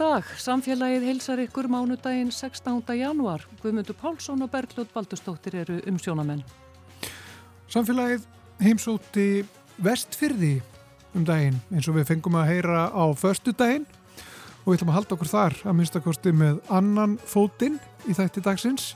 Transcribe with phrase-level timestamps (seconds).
[0.00, 0.24] dag.
[0.40, 2.80] Samfélagið heilsar ykkur mánudaginn 16.
[2.96, 3.42] januar.
[3.60, 6.40] Guðmundur Pálsson og Bergljótt Baldurstóttir eru umsjónamenn.
[7.68, 8.24] Samfélagið
[8.64, 9.26] heimsóti
[9.80, 10.54] vestfyrði
[11.16, 13.84] um daginn eins og við fengum að heyra á förstu daginn
[14.62, 17.76] og við ætlum að halda okkur þar að minnstakosti með annan fótinn
[18.08, 18.90] í þætti dagsins.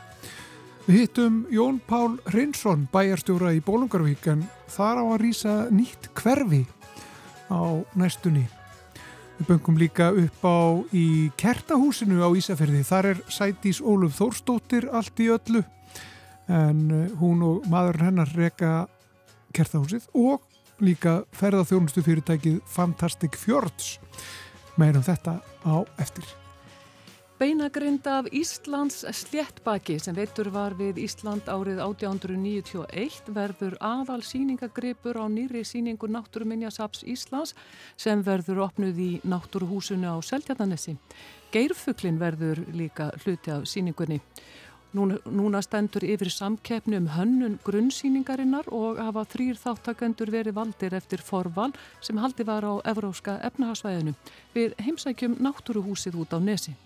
[0.89, 6.65] Við hittum Jón Pál Hreinsson, bæjarstjóra í Bólungarvík en þar á að rýsa nýtt hverfi
[7.53, 8.49] á næstunni.
[9.35, 10.59] Við böngum líka upp á
[10.95, 12.85] í kertahúsinu á Ísafjörði.
[12.87, 15.65] Þar er Sætís Óluf Þórstóttir allt í öllu
[16.49, 18.87] en eh, hún og maður hennar reyka
[19.57, 20.45] kertahúsið og
[20.85, 23.99] líka ferðarþjónustu fyrirtækið Fantastic Fjords.
[24.79, 26.44] Meirum þetta á eftir.
[27.35, 35.27] Beinagrind af Íslands sléttbaki sem veitur var við Ísland árið 1891 verður aðal síningagripur á
[35.27, 37.57] nýri síningu Náttúruminjasaps Íslands
[37.99, 40.95] sem verður opnuð í Náttúruhúsinu á Seltjarnanessi.
[41.51, 44.21] Geirfuglin verður líka hluti af síningunni.
[44.95, 51.19] Núna, núna stendur yfir samkeppni um hönnun grunnsýningarinnar og hafa þrýr þáttakendur verið valdir eftir
[51.19, 54.15] forval sem haldi var á Evróska efnahagsvæðinu.
[54.55, 56.79] Við heimsækjum Náttúruhúsið út á Nesi.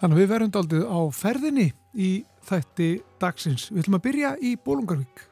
[0.00, 2.10] Þannig að við verðum aldrei á ferðinni í
[2.48, 3.66] þætti dagsins.
[3.68, 5.29] Við ætlum að byrja í Bólungarvík.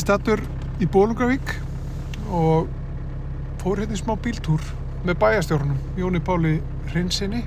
[0.00, 0.40] Ég statur
[0.80, 1.50] í Bólungavík
[2.32, 2.70] og
[3.60, 4.62] fór hérna í smá bíltúr
[5.04, 6.52] með bæjastjórnum, Jóni Páli
[6.94, 7.42] Rinsinni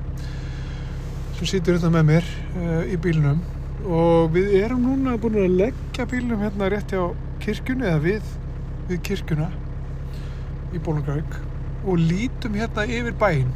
[1.40, 3.41] sem situr hérna með mér uh, í bílnum.
[3.90, 7.02] Og við erum núna búin að leggja bílnum hérna rétt hjá
[7.41, 8.30] kirkjunni eða við,
[8.91, 9.50] við kirkjuna
[10.78, 11.41] í Bólungavík
[11.90, 13.50] og lítum hérna yfir bæinn.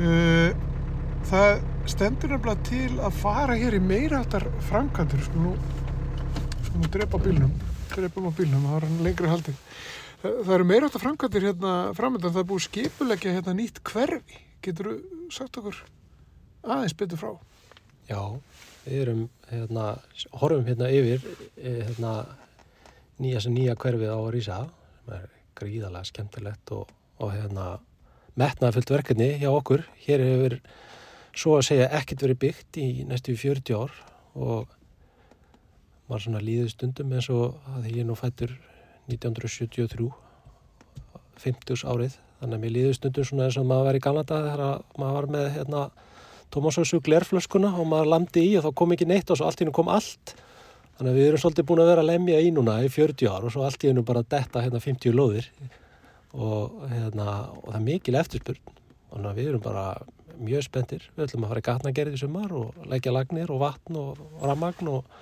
[0.00, 0.48] Uh,
[1.28, 1.60] það
[1.92, 5.58] stendur nefnilega til að fara hér í meira áttar framkantur sko nú
[6.74, 7.52] Nú drepa bílnum,
[7.92, 9.58] drepum á bílnum, það var hann lengri haldið.
[10.24, 14.40] Það, eru meira átt að framkvæmdir hérna framöndan, það er búið skipulegja hérna nýtt hverfi.
[14.64, 15.78] Getur þú sagt okkur
[16.64, 17.30] aðeins betur frá?
[18.08, 18.20] Já,
[18.88, 19.86] við erum hérna,
[20.40, 21.22] horfum hérna yfir
[21.54, 22.14] hérna
[23.22, 25.26] nýja sem nýja hverfið á að rýsa sem er
[25.60, 26.90] gríðalega skemmtilegt og,
[27.22, 27.72] og hérna
[28.34, 29.86] metnaðfullt verkefni hjá okkur.
[30.08, 30.58] Hér hefur
[31.30, 34.00] svo að segja ekkert verið byggt í næstu 40 ár
[34.34, 34.80] og
[36.08, 38.52] maður svona líður stundum eins og að ég nú fættur
[39.08, 40.08] 1973
[41.44, 42.16] 50 árið.
[42.40, 44.64] Þannig að mér líður stundum svona eins og maður var í Kanada þegar
[45.00, 45.84] maður var með hérna,
[46.54, 49.64] Thomasósu glerflöskuna og maður landi í og þá kom ekki neitt og svo allt í
[49.64, 50.34] hennu kom allt.
[50.94, 53.46] Þannig að við erum svolítið búin að vera að lemja í núna í 40 ár
[53.48, 55.48] og svo allt í hennu bara detta hérna 50 lóðir.
[56.34, 57.26] Og, hérna,
[57.58, 58.76] og það er mikil eftirspurn.
[59.10, 59.86] Þannig að við erum bara
[60.34, 64.22] mjög spendir við ætlum að fara í gatnagerði sumar og leggja lagnir og vatn og,
[64.40, 65.12] og ramagn og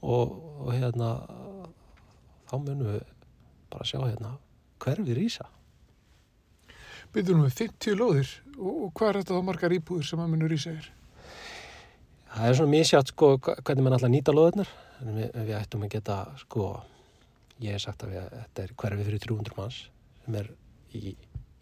[0.00, 1.14] og, og hérna
[2.50, 3.02] þá munum við
[3.70, 4.36] bara sjá hérna
[4.82, 5.48] hverfið rýsa
[7.10, 8.28] Byrjum við 50 lóðir.
[8.54, 10.84] Og, og hvað er þetta þá margar íbúður sem að munum rýsa er?
[12.30, 14.70] Það er svona mísjátt sko hvernig mann alltaf nýta lóðurnar
[15.00, 16.68] en við, við ættum að geta sko
[17.60, 19.80] ég hef sagt að við, þetta er hverfið fyrir 300 manns
[20.24, 20.50] sem er
[20.94, 21.14] í,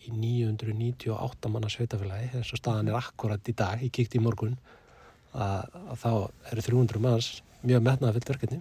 [0.05, 4.59] í 998 manna sveitafélagi þess að staðan er akkurat í dag, ég kíkti í morgun
[5.33, 6.11] að, að þá
[6.53, 7.31] eru 300 manns
[7.63, 8.61] mjög metnaðafyllt verkefni.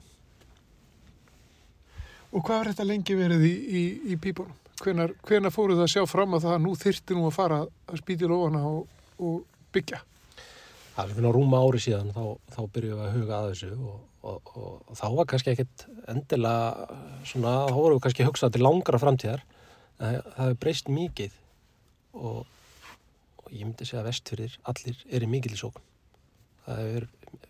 [2.34, 3.84] Og hvað var þetta lengi verið í, í,
[4.14, 4.56] í pípunum?
[4.78, 8.02] Hvenar, hvenar fóruð það að sjá fram að það nú þyrti nú að fara að
[8.02, 8.84] spýti lofana og,
[9.18, 9.40] og
[9.74, 10.04] byggja?
[10.98, 12.22] Það er svona rúma ári síðan þá,
[12.54, 13.98] þá byrjuðum við að huga að þessu og,
[14.28, 19.02] og, og þá var kannski ekkit endilega svona, þá vorum við kannski hugsað til langra
[19.02, 19.44] framtíðar
[19.98, 21.38] það, það hefur breyst mikið
[22.18, 25.86] og ég myndi segja að vestfyrir allir er í mikil í sókun
[26.66, 27.08] það hefur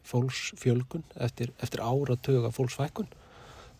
[0.08, 3.10] fólksfjölgun eftir, eftir áratöga fólksfækkun.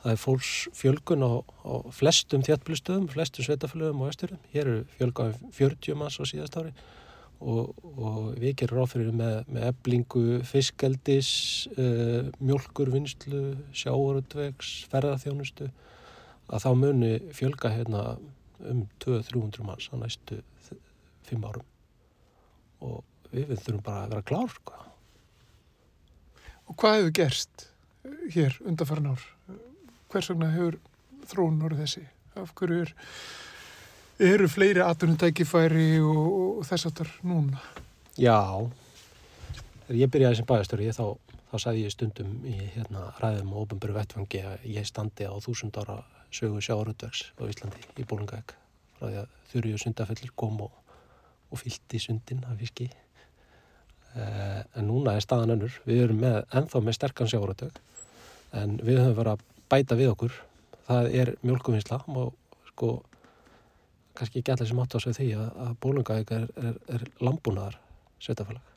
[0.04, 4.40] Það er fólksfjölgun á, á flestum þjáttbílustöðum, flestum sveitafélögum og östurum.
[4.54, 6.74] Hér eru fjölgaðum 40 manns á síðast ári
[7.40, 11.32] og, og við gerum ráðfyrir með, með eblingu, fiskeldis,
[11.78, 13.44] uh, mjölkurvinnslu,
[13.78, 15.70] sjáurutvegs, ferðarþjónustu
[16.48, 18.04] að þá muni fjölga hérna
[18.64, 20.42] um 200-300 manns á næstu
[21.28, 21.68] 5 árum
[22.88, 23.04] og
[23.34, 24.87] við þurfum bara að vera klár sko.
[26.68, 27.68] Og hvað hefur gerst
[28.34, 29.26] hér undanfarn ár?
[30.12, 30.80] Hvers vegna hefur
[31.28, 32.08] þróun orðið þessi?
[32.38, 32.94] Af hverju er
[34.20, 36.28] eru fleiri atvinnutækifæri og,
[36.58, 37.64] og þess að það er núna?
[38.18, 38.40] Já,
[39.86, 41.06] þegar ég byrjaði sem bæðastöru þá,
[41.52, 45.78] þá sagði ég stundum í hérna, ræðum og ofinböru vettfangi að ég standi á þúsund
[45.78, 46.00] ára
[46.34, 48.56] sögu sjáaröldverks á Íslandi í Bólungaeg
[48.98, 50.74] frá því að þurju sundafellir kom og,
[51.54, 53.07] og fyllt í sundin af fiski eh,
[54.16, 55.76] en núna er staðan önnur.
[55.86, 57.82] Við erum með, ennþá með sterkan sjáaröldverk
[58.58, 60.36] en við höfum verið að bæta við okkur.
[60.88, 62.34] Það er mjölkuvinsla og
[62.72, 62.92] sko
[64.18, 67.80] kannski ekki allir sem átt á sig því að, að Bólungaeg er, er, er lambúnaðar
[68.24, 68.76] sveitafélag.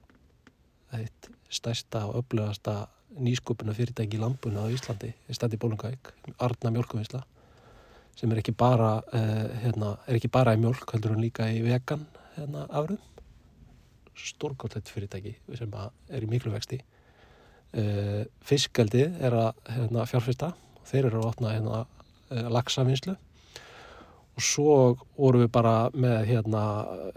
[0.90, 2.74] Það er eitt stærsta og öflugasta
[3.18, 7.22] nýskupuna fyrirtæki í lambuna á Íslandi er stætti Bólungavík, Arna mjölkuvinsla
[8.18, 11.62] sem er ekki bara uh, hérna, er ekki bara í mjölk, heldur hún líka í
[11.64, 12.04] vegan
[12.36, 13.00] hérna, afröðum
[14.18, 15.74] stórgóðlegt fyrirtæki sem
[16.10, 16.80] er í miklu vexti.
[17.70, 20.54] Uh, fiskaldið er að hérna, fjárfesta.
[20.90, 21.82] Þeir eru að opna hérna,
[22.30, 23.14] uh, lagsavinslu
[24.40, 24.74] og svo
[25.18, 26.62] vorum við bara með hérna,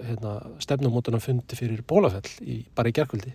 [0.01, 3.33] hérna, stefnumótuna fundi fyrir Bólafell í, bara í gerkvöldi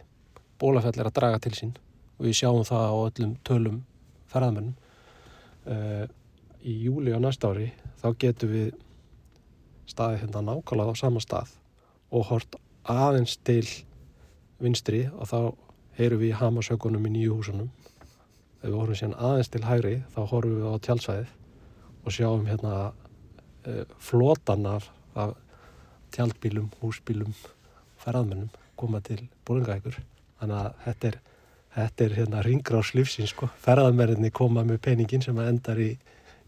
[0.61, 1.75] Bólafell er að draga til sín
[2.19, 3.79] og við sjáum það á öllum tölum
[4.29, 4.75] ferðamennum
[5.71, 6.05] uh,
[6.61, 7.71] í júli á næsta ári
[8.03, 8.73] þá getum við
[9.89, 11.55] staðið hérna nákvæmlega á sama stað
[12.13, 12.59] og hort
[12.93, 13.65] aðeins til
[14.63, 15.41] vinstri og þá
[15.99, 17.69] heyrum við hamasökunum í nýju húsunum
[18.63, 21.35] ef við horfum síðan aðeins til hægri þá horfum við á tjálsvæðið
[22.05, 25.35] og sjáum hérna uh, flotan af, af
[26.15, 27.35] tjaldbílum, húsbílum,
[28.01, 29.99] ferðamennum koma til bólingækur.
[30.39, 31.19] Þannig að þetta er,
[31.77, 33.51] þetta er hérna ringrás lífsins sko.
[33.65, 35.91] Ferðamennir koma með peningin sem endar í,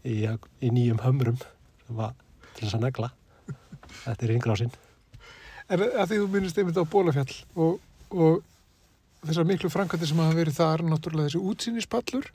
[0.07, 2.15] í, í nýjum hömrum sem var
[2.55, 3.11] til þess að negla.
[4.05, 4.73] Þetta er ringrásinn.
[5.71, 7.79] En að því þú minnist einmitt á Bólafjall og,
[8.11, 8.41] og
[9.23, 12.31] þessar miklu framkvæmdi sem hafa verið þar, náttúrulega þessi útsýnispallur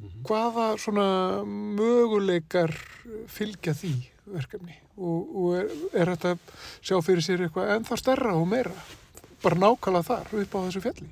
[0.00, 0.22] -hmm.
[0.28, 1.08] Hvaða svona
[1.44, 2.74] möguleikar
[3.30, 3.94] fylgja því
[4.30, 6.36] verkefni og, og er, er þetta
[6.80, 8.74] sjá fyrir sér eitthvað ennþá stærra og meira
[9.42, 11.08] bara nákvæmlega þar upp á þessu fjalli?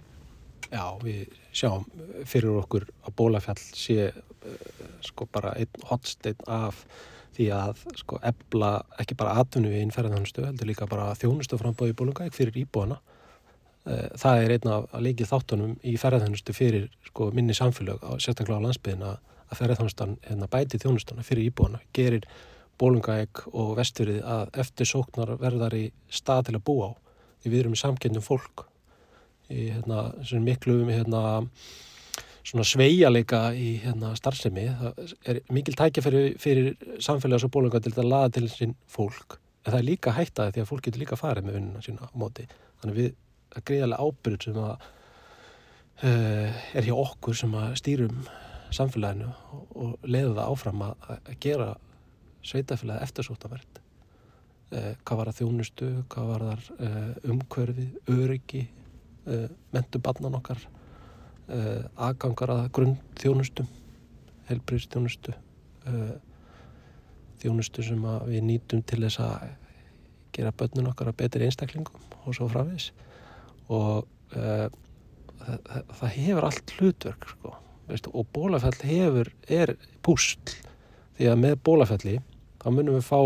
[0.69, 1.23] Já, við
[1.57, 1.87] sjáum
[2.29, 4.57] fyrir okkur að bólafjall sé uh,
[5.05, 6.85] sko bara einn hotsteinn af
[7.39, 12.27] því að sko ebla ekki bara atvinnu í innferðanhannustu heldur líka bara þjónustu frambóði bólunga
[12.27, 12.99] ekki fyrir íbúana.
[13.87, 18.67] Eh, það er einn af leikið þáttunum í ferðarþjónustu fyrir sko, minni samfélag, sérstaklega á
[18.67, 19.19] landsbyðin að
[19.55, 22.27] ferðarþjónustan hérna, bæti þjónustana fyrir íbúana, gerir
[22.79, 26.93] bólungaeg og vesturið að eftir sóknar verðar í stað til að búa á.
[27.39, 28.67] Því við erum í samkendum fólk
[29.49, 30.11] í hérna,
[30.43, 31.23] miklu hérna,
[32.49, 38.31] sveialega í hérna, starfsemi það er mikil tækja fyrir, samfélags og bólunga til að laða
[38.39, 39.37] til sín fólk.
[39.65, 42.17] En það er líka hættaði því að fólk getur líka farið með vinnuna sína á
[42.17, 42.47] móti.
[42.81, 43.11] Þannig við
[43.53, 44.87] að greiðarlega ábyrg sem að
[46.05, 48.23] uh, er hjá okkur sem að stýrum
[48.75, 51.69] samfélaginu og, og leiða það áfram að, að gera
[52.49, 53.85] sveitafélagi eftirsóttaverð uh,
[54.79, 58.67] eh, hvað var það þjónustu, hvað var það uh, eh, umkverfi, öryggi
[59.75, 60.63] mentu barnan okkar
[61.49, 63.69] aðgangar að grunn þjónustum
[64.51, 65.33] helbriðstjónustu
[67.41, 69.49] þjónustu sem við nýtum til þess að
[70.37, 72.91] gera börnun okkar að betri einstaklingum og svo frávís
[73.73, 74.69] og uh,
[75.43, 77.55] það, það hefur allt hlutverk sko,
[77.89, 79.75] veist, og bólafell hefur, er
[80.05, 80.57] púsl.
[81.19, 82.19] Því að með bólafelli
[82.63, 83.21] þá munum við fá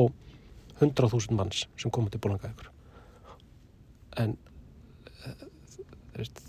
[0.81, 2.71] 100.000 manns sem komur til bólangækur
[4.21, 4.35] en
[5.27, 5.45] uh,
[6.17, 6.41] veist,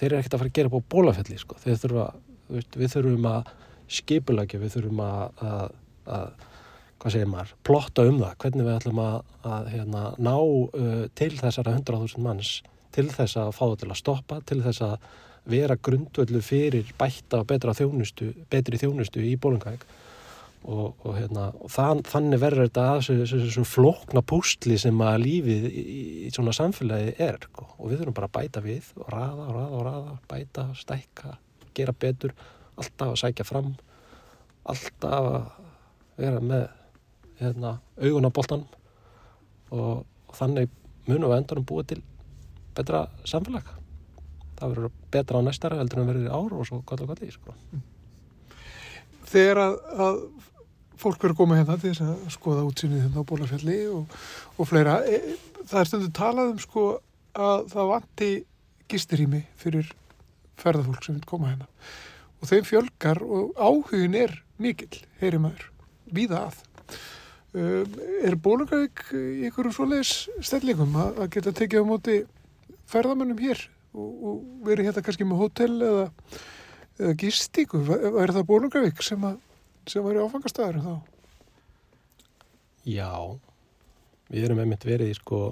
[0.00, 1.58] þeir eru ekkert að fara að gera búið bólafelli sko.
[1.64, 2.06] þurfa,
[2.50, 3.52] veist, við þurfum að
[3.90, 5.78] skipulagja, við þurfum að, að,
[6.16, 6.46] að
[7.00, 9.16] hvað segir maður, plotta um það hvernig við ætlum að,
[9.54, 12.52] að hérna, ná uh, til þessara 100.000 manns
[12.94, 15.10] til þess að fá það til að stoppa, til þess að
[15.50, 19.86] vera grundvöldu fyrir bætta og betra þjónustu, betri þjónustu í bólungæk
[20.60, 25.22] og, og, hérna, og þann, þannig verður þetta að þessu, þessu flokna pústli sem að
[25.24, 25.84] lífið í,
[26.26, 27.68] í svona samfélagi er sko.
[27.78, 31.34] og við þurfum bara að bæta við og raða og raða og raða, bæta, stækka,
[31.78, 32.36] gera betur,
[32.76, 33.72] alltaf að sækja fram,
[34.68, 35.40] alltaf að
[36.20, 36.68] vera með
[37.40, 38.66] hérna, augun á boltan
[39.72, 40.68] og, og þannig
[41.08, 42.02] munum við endur um búið til
[42.76, 43.70] betra samfélag
[44.60, 47.24] það verður betra á næstara heldur en verður í ár og svo gott og gott
[47.24, 47.54] í sko.
[49.30, 50.20] Þegar að, að
[51.00, 54.18] fólk verður koma hérna til þess að skoða útsýnið hérna á Bólafjalli og,
[54.56, 56.86] og fleira, e, það er stundu talað um sko
[57.38, 58.30] að það vanti
[58.90, 59.92] gisturými fyrir
[60.60, 61.68] ferðarfólk sem vil koma hérna.
[62.40, 65.66] Og þeim fjölgar og áhugin er mikill, heyri maður,
[66.10, 66.60] víða að.
[67.50, 72.18] Um, er Bólungavík í einhverjum svoleiðis stellingum að, að geta tekið á móti
[72.90, 74.36] ferðamönnum hér og, og
[74.68, 76.04] verið hérna kannski með hótel eða,
[77.00, 79.24] eða gistíku er það Bólungavík sem,
[79.88, 80.94] sem var í áfangastæður þá?
[82.88, 83.10] Já,
[84.30, 85.50] við erum einmitt verið í sko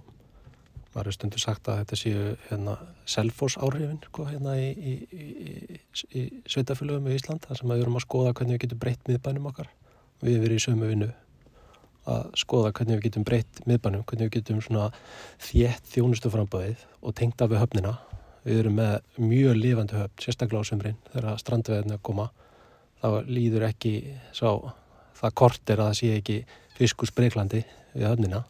[0.95, 2.75] maður er stundu sagt að þetta séu hérna
[3.09, 5.81] selfos áhrifin sko hérna í, í, í,
[6.17, 9.49] í sveitafélögum í Ísland þar sem við erum að skoða hvernig við getum breytt miðbænum
[9.53, 9.71] okkar.
[10.23, 11.11] Við erum verið í sömu vinnu
[12.09, 14.89] að skoða hvernig við getum breytt miðbænum, hvernig við getum svona
[15.45, 17.95] þétt þjónustu framböðið og tengt af við höfnina
[18.49, 22.29] við erum með mjög lifandi höfn, sérstaklega á sömrin þegar strandveðinu koma.
[22.99, 23.93] Þá líður ekki
[24.35, 24.49] sá,
[25.19, 26.39] það kort er að það sé ekki
[26.79, 27.63] fiskus breiklandi
[27.93, 28.45] við höfnina.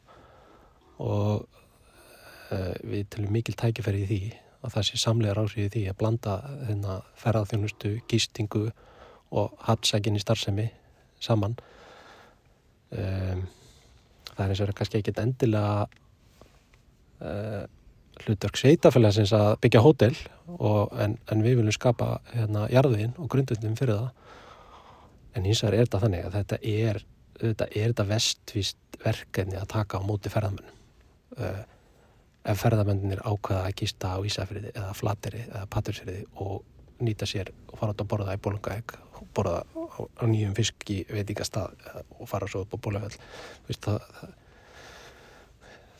[1.03, 4.21] Og uh, við telum mikil tækifæri í því
[4.63, 6.37] að það sé samlega ráðsvíði því að blanda
[6.69, 8.65] þennan ferðarþjónustu, gistingu
[9.39, 10.69] og haftsækinni starfsemi
[11.23, 11.59] saman.
[12.95, 13.45] Um,
[14.33, 15.89] það er eins og verið kannski ekkit endilega
[17.21, 17.67] uh,
[18.27, 20.15] hlutverk sveitafélagsins að byggja hótel
[21.05, 24.11] en, en við viljum skapa hérna jarðin og grundundum fyrir það.
[25.37, 27.03] En hins vegar er þetta þannig að þetta er
[27.39, 30.79] þetta þetta vestvíst verkefni að taka á móti ferðamennum
[31.39, 31.63] uh,
[32.49, 37.79] ef ferðamennir ákveða að gista á Ísafriði eða Flateri eða Patrísfriði og nýta sér og
[37.79, 41.77] fara út að borða í Bólungaeg og borða á, á nýjum fisk í veitingastað
[42.19, 43.19] og fara svo upp á Bólungaeg
[43.69, 44.37] það, það,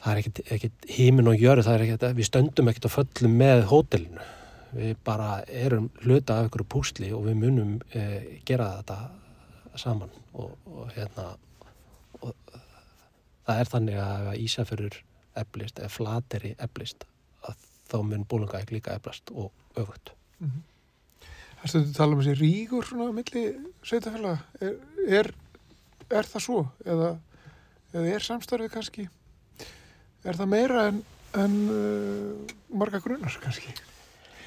[0.03, 3.39] það er ekkit, ekkit hímin og jöru, það er ekkit, við stöndum ekkit á föllum
[3.41, 4.27] með hótelinu.
[4.69, 8.99] Við bara erum hluta af einhverju púsli og við munum eh, gera þetta
[9.81, 11.31] saman og, og hérna
[12.21, 12.35] og,
[13.49, 14.99] það er þannig að Ísafjörður
[15.41, 17.07] eflist eða flateri eflist
[17.49, 20.13] að þá mun bólungaæk líka eflast og öfugt.
[20.39, 20.67] Mm -hmm.
[21.59, 23.45] Það stundur tala um þessi ríkur svona milli
[23.83, 24.75] sveitafélag er,
[25.09, 25.35] er,
[26.11, 26.67] er það svo?
[26.85, 27.09] Eða,
[27.95, 29.09] eða er samstarfið kannski
[30.25, 31.03] er það meira en,
[31.39, 33.75] en uh, marga grunnar kannski?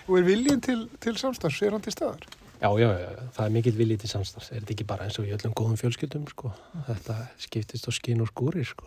[0.10, 2.26] Og er viljin til, til samstarfs er hann til staðar?
[2.62, 4.52] Já, já, já, það er mikill viljið til samstarfs.
[4.52, 6.52] Er þetta ekki bara eins og í öllum góðum fjölskyldum sko.
[6.90, 8.86] þetta skiptist á skinn og skúri sko.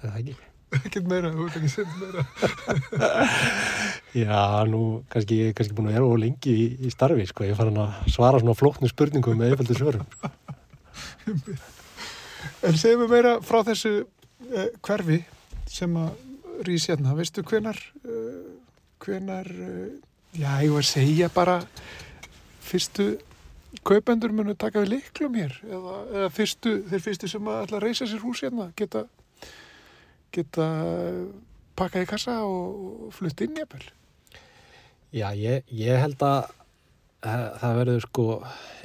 [0.00, 0.36] Eða ekki?
[0.70, 2.22] Ekkert meira, þú ert ekki sett meira.
[4.22, 7.44] Já, nú kannski ég er kannski búin að vera og lengi í, í starfi, sko,
[7.48, 10.08] ég fann að svara svona flóknu spurningum með einfaldu svörum.
[12.64, 13.90] En segjum við meira frá þessu
[14.80, 15.20] hverfi
[15.70, 16.10] sem að
[16.66, 18.52] rýs hérna, veistu hvenar eh,
[19.00, 19.98] hvenar eh,
[20.36, 21.56] já, ég var að segja bara
[22.64, 23.12] fyrstu
[23.86, 28.08] kaupendur munu taka við liklum hér eða, eða fyrstu, þeir fyrstu sem að að reysa
[28.10, 29.06] sér hús hérna geta
[30.34, 30.68] geta
[31.78, 33.82] pakkað í kassa og flutt inn eppel?
[35.10, 36.50] Já, ég, ég held að,
[37.26, 38.26] að það verður sko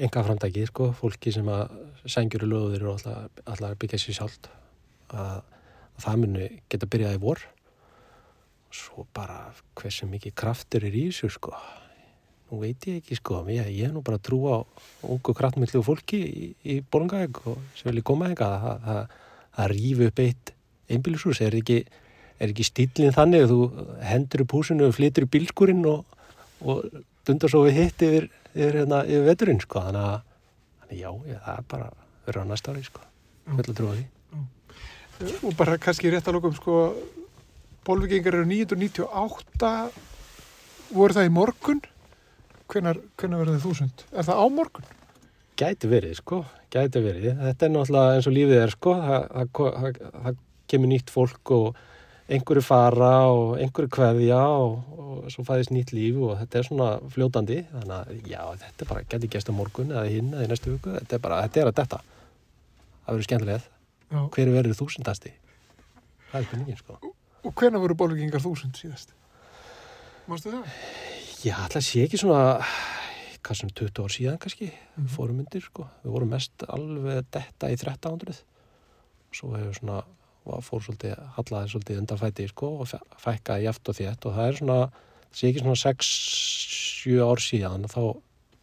[0.01, 1.75] enga framtækið sko, fólki sem að
[2.09, 4.39] sengjur og löður og alltaf, alltaf byggja sér sjálf
[5.11, 5.41] að,
[5.95, 7.43] að það muni geta byrjaði vor
[8.75, 11.53] svo bara hversu mikið kraftur er í þessu sko
[12.49, 14.67] nú veit ég ekki sko ég, ég er nú bara að trúa á
[15.07, 19.15] ungu kraftmillu fólki í, í Bólungaeg og sem vilja koma enga að, að,
[19.61, 20.53] að rífi upp eitt
[20.91, 21.79] einbílusús, er ekki,
[22.43, 26.17] ekki stílinn þannig að þú hendur upp húsinu og flytur í bílskurinn og,
[26.61, 26.85] og
[27.25, 29.81] dundar svo við hitt yfir, yfir, hérna, yfir veturinn sko.
[29.87, 31.89] þannig að já, ég, það er bara
[32.27, 33.07] verið á næsta ári sko.
[33.49, 34.05] vel að trúa því
[35.15, 36.75] og bara kannski rétt að lókum sko
[37.87, 39.71] bólvigingar eru 998
[40.95, 41.81] voru það í morgun?
[42.71, 44.05] Hvenar, hvenar verður það þúsund?
[44.11, 44.87] Er það á morgun?
[45.55, 46.41] Gæti verið sko,
[46.73, 47.35] gæti verið.
[47.39, 49.27] Þetta er náttúrulega eins og lífið er sko það,
[49.59, 50.41] það, það
[50.73, 51.77] kemur nýtt fólk og
[52.25, 54.73] einhverju fara og einhverju kveðja og,
[55.05, 57.61] og svo fæðist nýtt líf og þetta er svona fljótandi.
[57.71, 60.97] Þannig að já, þetta bara getur gæst á morgun eða hinn eða í næstu viku,
[60.97, 62.01] þetta er bara, þetta er að detta.
[63.05, 63.71] Það verður skemmtilegð
[64.09, 65.33] hver er verið þúsundasti?
[66.31, 66.97] Það er spurningin sko.
[67.45, 69.13] Og hvena voru bólugingar þúsund síðast?
[70.29, 70.75] Mástu það?
[71.45, 72.65] Já, alltaf sé ekki svona
[73.45, 75.09] hvað sem 20 ár síðan kannski mm.
[75.13, 78.39] fórum myndir sko, við vorum mest alveg detta í 1300
[79.35, 79.99] svo hefur svona
[80.65, 84.27] fór svolítið, hallaði svolítið undanfæti sko, og fækkaði jæft og þétt.
[84.29, 84.79] Og það er svona,
[85.25, 88.01] það sé ekki svona 6-7 ár síðan þá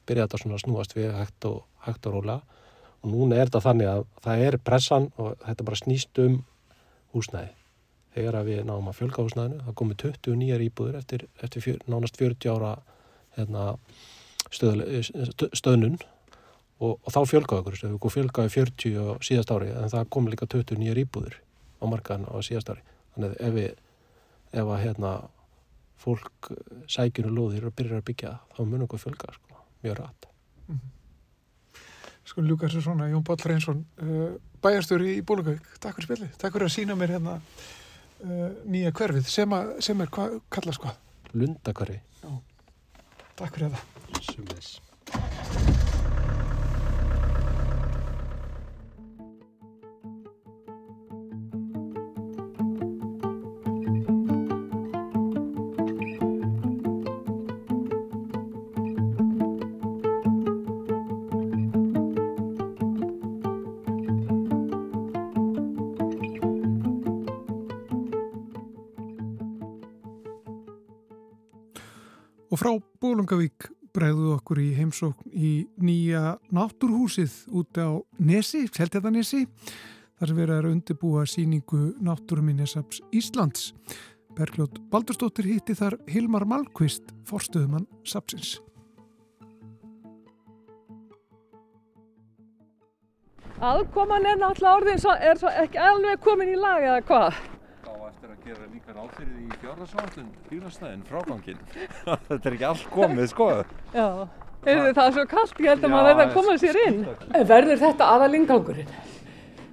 [0.06, 2.61] byrjaði þetta svona að snúast við hægt og, hægt og róla og
[3.08, 6.38] núna er þetta þannig að það er pressan og þetta bara snýst um
[7.14, 7.52] húsnæði.
[8.12, 11.78] Þegar að við náum að fjölga húsnæðinu það komið 20 nýjar íbúður eftir, eftir fjör,
[11.88, 12.72] nánast 40 ára
[13.38, 13.66] hérna,
[14.52, 14.82] stöð,
[15.56, 15.96] stöðnun
[16.82, 20.80] og, og þá fjölgaði okkur við fjölgaði 40 síðast ári en það kom líka 20
[20.82, 21.38] nýjar íbúður
[21.80, 22.84] á markaðan á síðast ári.
[23.14, 23.70] Þannig að ef við
[24.52, 25.12] ef að hérna
[26.02, 26.50] fólk
[26.90, 30.28] sækjur og lóðir og byrjar að byggja þá munum við fjölga sko, mjög rætt
[30.66, 31.01] mm -hmm.
[32.28, 36.54] Sko ljúka þessu svona Jón Báll Reynsson uh, bæjarstöru í Bólungavík Takk fyrir spilli, takk
[36.54, 39.26] fyrir að sína mér hérna uh, nýja hverfið.
[39.32, 41.02] Sem, að, sem er hvað kallast hvað?
[41.34, 42.00] Lundakverfi
[43.38, 44.22] Takk fyrir þetta.
[44.28, 44.74] Sumleis
[73.12, 79.44] frá Bólungavík bregðu okkur í heimsókn í nýja náttúrhúsið út á Nesi, Seltjartanesi,
[80.16, 83.74] þar sem verið er að undirbúa síningu Náttúruminjasaps Íslands.
[84.32, 88.62] Bergljótt Baldurstóttir hitti þar Hilmar Malkvist, forstöðumann Sapsins.
[93.60, 97.51] Aðkoman er náttúrulega orðin, er svo ekki alveg komin í lag eða hvað?
[98.42, 101.58] Gera líka ráð fyrir því fjárðarsvátun bílastæðin, frágangin.
[102.28, 103.48] Þetta er ekki allt komið, sko.
[103.94, 104.06] Já,
[104.66, 106.98] er það svo kallt, ég held að maður verði að koma sér inn.
[107.52, 108.90] Verður þetta aðalingangurinn?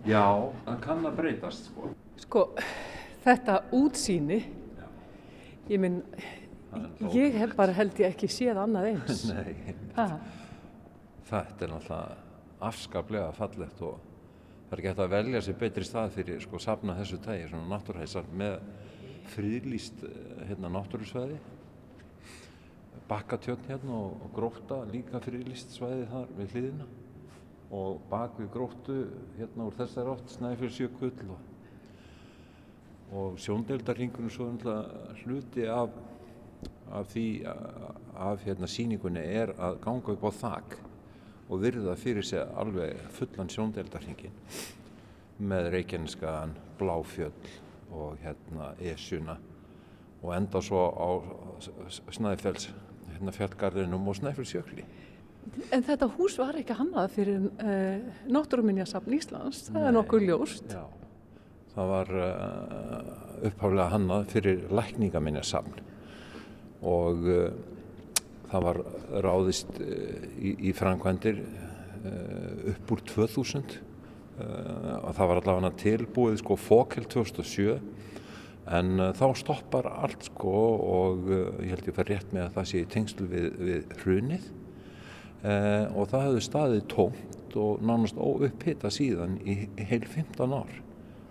[0.06, 0.26] Já,
[0.68, 1.90] það kann að breytast, sko.
[2.22, 2.44] Sko,
[3.26, 4.40] þetta útsýni,
[5.72, 5.98] ég minn,
[7.16, 9.26] ég hef bara held ég ekki séð annað eins.
[9.34, 10.06] Nei, Ha,
[11.32, 12.20] þetta er náttúrulega
[12.70, 13.98] afskaplega fallegt og
[14.70, 17.72] það er ekki hægt að velja sér betri stað fyrir sko safna þessu tægi, svona
[17.72, 18.60] náttúrhæsar með
[19.34, 21.40] friðlýst eh, hérna náttúrusvæði.
[23.10, 26.86] Bakkatjörn hérna og, og gróta líka friðlýst svæði þar við hliðina.
[27.80, 28.98] Og bak við gróttu
[29.40, 31.40] hérna úr þessar átt Snæfellsjökull og,
[33.10, 35.98] og sjóndeildarhingunum svo náttúrulega hluti af,
[36.94, 40.78] af því af hérna síningunni er að ganga upp á þak
[41.50, 44.36] og virða fyrir sig alveg fullan sjóndeldarhingin
[45.40, 47.54] með Reykjaneskaðan, Bláfjöll
[47.96, 49.38] og hérna Esjuna
[50.22, 51.10] og enda svo á
[52.12, 52.70] Snæfells
[53.14, 54.86] hérna fjallgarðinum og Snæfellsjökli.
[55.74, 59.98] En þetta hús var ekki hannað fyrir uh, Náttúruminjasafn Íslands, það er Nei.
[59.98, 60.76] nokkuð ljóst.
[60.76, 60.84] Já,
[61.74, 65.82] það var uh, upphaflega hannað fyrir lækningaminjasafn
[66.90, 67.48] og uh,
[68.50, 68.80] það var
[69.26, 73.80] ráðist uh, í, í framkvæmdir uh, upp úr 2000 uh,
[74.42, 77.80] og það var allavega tilbúið sko fókel 2007
[78.70, 82.82] en þá stoppar allt sko og ég held ég fer rétt með að það sé
[82.94, 84.44] tengslu við, við hrunið.
[85.98, 89.56] Og það hefði staðið tómt og nánast óupphita síðan í,
[89.90, 90.76] heil 15 ár.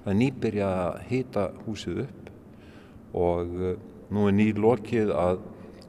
[0.01, 2.33] Það er nýbyrja að hita húsið upp
[3.23, 3.55] og
[4.11, 5.39] nú er nýlokið að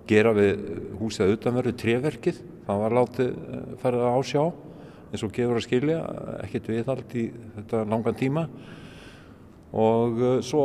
[0.10, 0.66] gera við
[1.00, 2.42] húsið utanverðu tréverkið.
[2.66, 4.44] Það var látið uh, farið að ásjá
[5.10, 6.02] eins og gefur að skilja,
[6.44, 7.24] ekkert viðhald í
[7.56, 8.44] þetta langan tíma
[9.70, 10.64] og uh, svo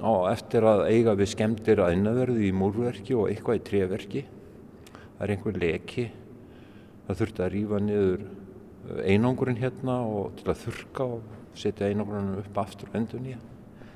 [0.00, 4.24] á eftir að eiga við skemmtir að innverðu í múrverki og eitthvað í tréverki.
[4.92, 6.06] Það er einhver leki,
[7.06, 12.38] það þurfti að rýfa niður uh, einangurinn hérna og til að þurka og setja einangurinn
[12.42, 13.40] upp aftur og endur nýja.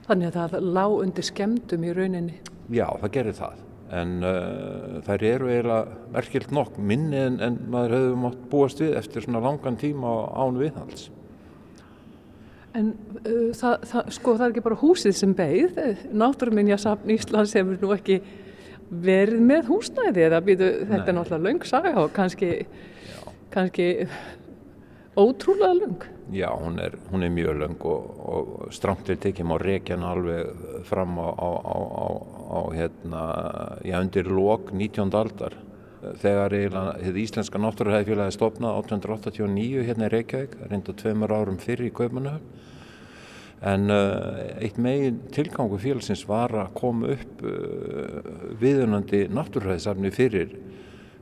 [0.06, 2.42] Þannig að það lág undir skemmtum í rauninni.
[2.70, 3.65] Já, það gerir það.
[3.94, 8.96] En uh, þær eru eiginlega merkilt nokk minni en, en maður hefur mátt búast við
[8.98, 11.10] eftir svona langan tíma án viðhalds.
[12.76, 12.90] En
[13.22, 15.78] uh, það, það, sko, það er ekki bara húsið sem beigð.
[16.10, 18.18] Náttúruminjasafn Íslands hefur nú ekki
[18.90, 22.50] verið með húsnæði eða býtu, þetta er náttúrulega löng saga og kannski,
[23.54, 23.88] kannski
[25.16, 26.04] ótrúlega löng.
[26.32, 30.82] Já, hún er, hún er mjög löng og, og stramt til tekjum á reikjan alveg
[30.84, 32.08] fram á, á, á,
[32.52, 33.22] á, hérna,
[33.84, 35.14] já, undir lok 19.
[35.14, 35.56] aldar.
[36.20, 36.52] Þegar
[37.02, 42.64] hið Íslenska náttúruhæðfélagi stopnað 1889 hérna í Reykjavík, reynda tveimur árum fyrir í Kaupanahöfn.
[43.66, 48.18] En uh, eitt megin tilgangu félagsins var að koma upp uh,
[48.60, 50.52] viðunandi náttúruhæðsafni fyrir,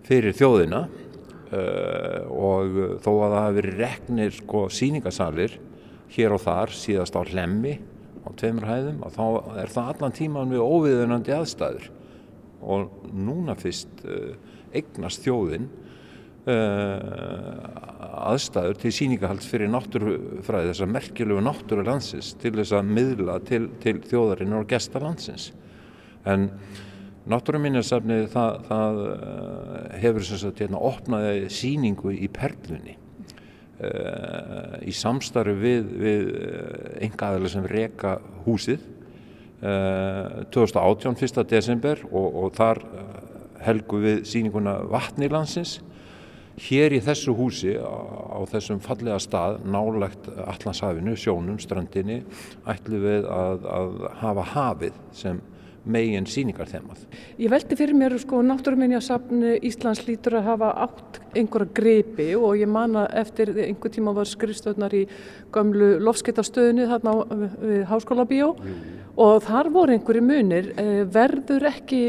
[0.05, 0.89] fyrir þjóðina
[1.55, 5.59] uh, og þó að það hafi verið reknir sko síningasalir
[6.15, 7.79] hér og þar síðast á hlemmi
[8.25, 9.25] á tveimur hæðum og þá
[9.63, 11.89] er það allan tíman við óviðunandi aðstæður.
[12.65, 14.35] Og núna fyrst uh,
[14.75, 15.69] eignast þjóðin
[16.51, 17.59] uh,
[18.31, 23.99] aðstæður til síningahalds fyrir náttúrufræði þessar merkjulegu náttúru landsins til þess að miðla til, til
[24.05, 25.51] þjóðarinn og gesta landsins.
[26.25, 26.51] En
[27.31, 35.55] náttúruminjarsafnið það, það uh, hefur sem sagt hérna opnaði síningu í Perlunni uh, í samstarfi
[35.61, 36.29] við, við
[37.09, 38.85] engaðilega sem reka húsið
[39.65, 41.43] uh, 2018, 1.
[41.49, 42.85] desember og, og þar
[43.65, 45.79] helgu við síninguna vatni landsins
[46.61, 47.89] hér í þessu húsi á,
[48.37, 52.21] á þessum fallega stað nálagt Allandshafinu, sjónum, strandinni
[52.71, 55.41] ætlum við að, að hafa hafið sem
[55.85, 57.03] megin síningarþemað.
[57.39, 62.71] Ég veldi fyrir mér sko náttúruminjasafn Íslands lítur að hafa átt einhverja greipi og ég
[62.71, 65.05] man að eftir einhver tíma var skrifstöðnar í
[65.55, 67.17] gömlu lofskettastöðinu þarna
[67.61, 68.55] við Háskóla Bíó
[69.15, 72.03] og þar voru einhverju munir Eh, verður ekki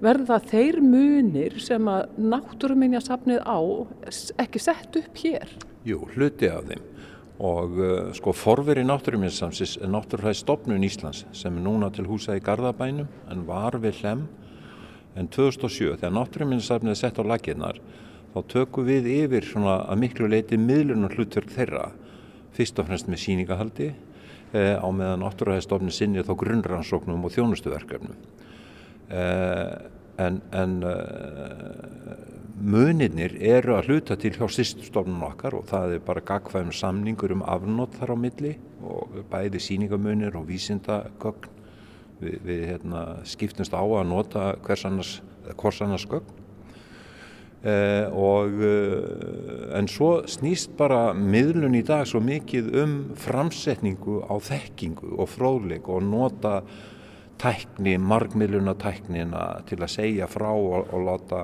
[0.00, 3.58] verða þeir munir sem að náttúruminjasafnið á
[4.42, 5.52] ekki sett upp hér?
[5.86, 6.82] Jú, hluti af þeim
[7.36, 12.44] og uh, sko forveri náttúruminsamsins er náttúrulega stopnun Íslands sem er núna til húsa í
[12.44, 14.26] Garðabænum en var við hlem
[15.16, 17.78] En 2007 þegar náttúruminnsafnið er sett á laginnar
[18.34, 21.86] þá tökum við yfir svona að miklu leiti miðlunar hlutverk þeirra
[22.56, 28.18] fyrst og fremst með síningahaldi eh, á meðan náttúruhæðstofni sinni þá grunnrannsóknum og þjónustuverkefnum.
[29.08, 29.72] Eh,
[30.20, 30.92] en en uh,
[32.56, 37.44] munirnir eru að hluta til hjá sýstustofnun okkar og það er bara gagfæðum samningur um
[37.44, 38.54] afnótt þar á milli
[38.86, 41.52] og bæði síningamunir og vísindagögn.
[42.16, 45.10] Við, við hérna, skiptumst á að nota hvers annars,
[45.60, 46.42] hvers annars gögn.
[47.66, 54.38] Uh, og uh, en svo snýst bara miðlun í dag svo mikið um framsetningu á
[54.38, 56.60] þekkingu og fróðleik og nota
[57.40, 61.42] tækni, margmiðlunatæknina til að segja frá og, og láta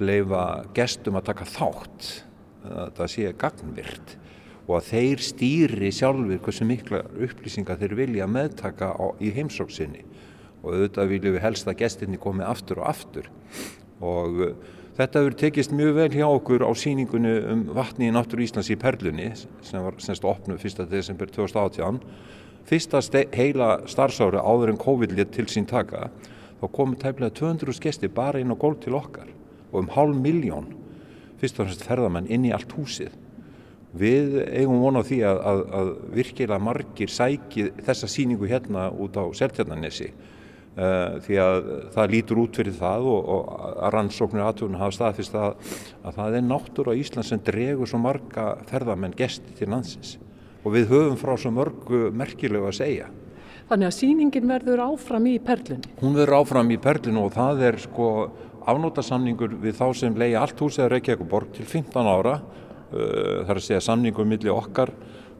[0.00, 2.10] leifa gestum að taka þátt
[2.62, 4.16] að það sé gagnvirt
[4.68, 10.04] og að þeir stýri sjálfur hversu mikla upplýsingar þeir vilja meðtaka á, í heimsóksinni
[10.62, 13.26] og auðvitað viljum við helst að gestinni komi aftur og aftur.
[14.02, 14.52] Og uh,
[14.94, 18.78] þetta hefur tekist mjög vel hjá okkur á síningunni um vatni í náttúru Íslands í
[18.78, 20.86] Perlunni sem var semst opnuð 1.
[20.92, 21.98] desember 2018
[22.68, 23.02] fyrsta
[23.34, 26.10] heila starfsári áður en COVID létt til sín taka
[26.60, 29.32] þá komu tæmlega 200 gesti bara inn á gólf til okkar
[29.72, 30.70] og um hálf miljón
[31.40, 33.14] fyrst og fremst ferðamenn inn í allt húsið.
[33.98, 39.18] Við eigum vona á því að, að, að virkilega margir sæki þessa síningu hérna út
[39.20, 41.58] á Seltjarnanesi uh, því að
[41.92, 45.74] það lítur út fyrir það og, og að rannsóknir aðtöfuna hafa staðfist að,
[46.06, 50.16] að það er náttúr á Ísland sem dregur svo marga ferðamenn gesti til landsins
[50.62, 53.10] og við höfum frá svo mörgu merkilegu að segja.
[53.68, 55.90] Þannig að síningin verður áfram í Perlunni?
[56.00, 58.08] Hún verður áfram í Perlunni og það er sko
[58.70, 62.36] afnótasamningur við þá sem leiði allt húsið að Reykjavíkuborg til 15 ára.
[62.92, 64.92] Uh, það er að segja samningur millir okkar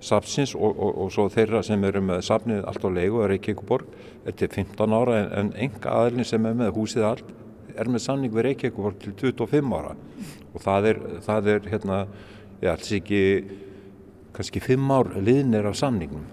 [0.02, 3.92] sapsins og, og, og svo þeirra sem eru með sapnið allt á leigu að Reykjavíkuborg
[4.26, 7.30] er til 15 ára en, en enga aðlinn sem er með húsið allt
[7.78, 9.94] er með samning við Reykjavíkuborg til 25 ára
[10.52, 12.00] og það er, það er hérna,
[12.60, 13.22] ég ætls ekki
[14.36, 16.24] kannski fimm ár liðnir af samningnum.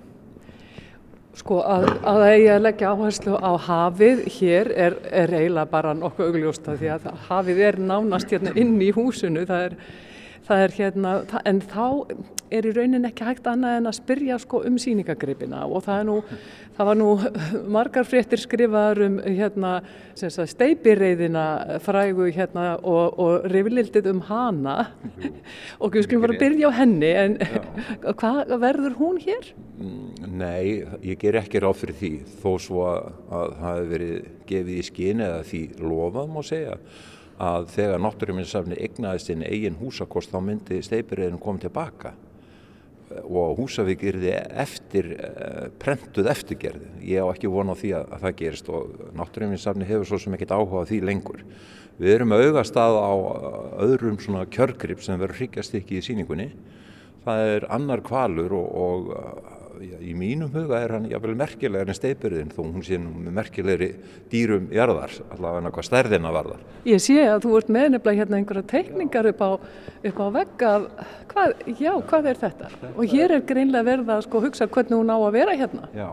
[1.40, 6.90] Sko að að leggja áherslu á hafið hér er, er eiginlega bara nokkuð augljósta því
[6.98, 9.46] að hafið er nánast hérna inn í húsinu.
[9.48, 9.78] Það er,
[10.50, 11.88] það er hérna en þá
[12.50, 16.08] er í raunin ekki hægt annað en að spyrja sko um síningagripina og það er
[16.08, 16.16] nú,
[16.78, 17.10] það var nú
[17.76, 19.74] margar fréttir skrifaðar um hérna
[20.18, 21.46] steipireiðina
[21.86, 24.78] frægu hérna og, og riflildið um hana.
[25.80, 27.38] Og við skulum bara byrja á henni en
[28.20, 29.54] hvað verður hún hér?
[29.80, 34.76] Mm, nei, ég ger ekki ráð fyrir því þó svo að það hefur verið gefið
[34.76, 36.78] í skinn eða því lofað má segja
[37.40, 42.16] að þegar náttúruminsafni egnaðist inn eigin húsakost þá myndi steipireiðin komið tilbaka
[43.26, 44.26] og Húsavík þið
[44.62, 46.90] eftir uh, prentuð eftirgerði.
[47.10, 50.36] Ég á ekki vona á því að, að það gerist og náttúruminnsafni hefur svo sem
[50.38, 51.42] ekkert áhuga því lengur.
[52.00, 53.14] Við erum auðvast að á
[53.84, 56.52] öðrum svona kjörgrip sem verður hryggjast ekki í síningunni.
[57.26, 59.10] Það er annar kvalur og, og
[59.80, 63.90] í mínum huga er hann jáfnvel merkilegar en steipurinn þó hún sé nú með merkilegri
[64.32, 66.64] dýrum jarðar, allavega hvað stærðina varðar.
[66.90, 69.52] Ég sé að þú ert með nefnilega hérna einhverja teikningar upp á,
[70.10, 70.74] upp á vegga
[71.34, 72.72] hvað, já, hvað er þetta?
[72.74, 75.92] þetta og hér er greinlega verið að sko hugsa hvernig hún á að vera hérna.
[75.96, 76.10] Já,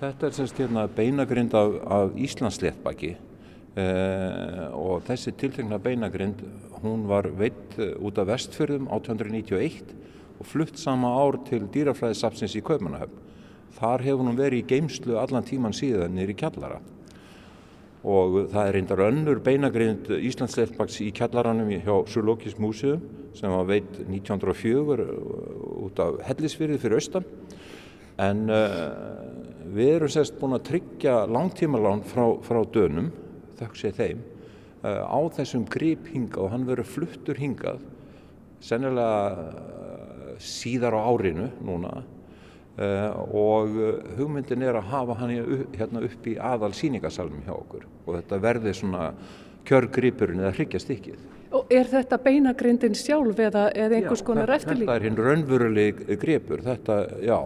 [0.00, 6.42] þetta er semst hérna beinagrind af, af Íslandsleitbaki eh, og þessi tiltegna beinagrind
[6.84, 9.94] hún var veitt út af vestfjörðum 1891
[10.44, 13.22] og flutt sama ár til dýrafræðisapsins í Kaupanahöfn.
[13.74, 16.82] Þar hefur hún verið í geimslu allan tíman síðan nýri kjallara
[18.04, 23.00] og það er reyndar önnur beinagrind Íslandsleifbaks í kjallaranum hjá Zoologist Museum
[23.34, 25.06] sem var veit 1904
[25.86, 27.24] út af hellisfyrði fyrir austan
[28.20, 28.92] en uh,
[29.72, 33.08] við erum sérst búin að tryggja langtímalán frá, frá dönum,
[33.56, 34.20] þökk sé þeim
[34.84, 37.80] uh, á þessum grip hingað og hann verið fluttur hingað
[38.64, 40.03] sennilega
[40.42, 43.78] síðar á árinu núna uh, og
[44.18, 45.34] hugmyndin er að hafa hann
[45.76, 49.08] hérna upp í aðal síningasalmi hjá okkur og þetta verði svona
[49.64, 51.22] kjörgripurinn eða hryggjast ykkið.
[51.54, 54.88] Og er þetta beinagrindin sjálf eða, eða einhvers konar eftirlík?
[54.88, 57.38] Þetta er hinn raunveruleg gripur, þetta, já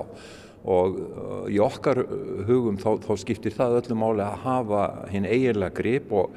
[0.68, 0.96] og
[1.48, 2.00] í okkar
[2.48, 6.34] hugum þá, þá skiptir það öllum máli að hafa hinn eiginlega grip og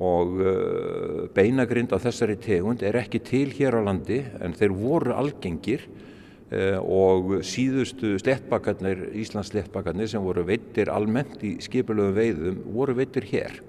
[0.00, 5.12] og uh, beinagrind á þessari tegund er ekki til hér á landi en þeir voru
[5.12, 12.96] algengir uh, og síðustu slettbakarnir, Íslands slettbakarnir sem voru veitir almennt í skipulöfum veiðum voru
[12.96, 13.60] veitir hér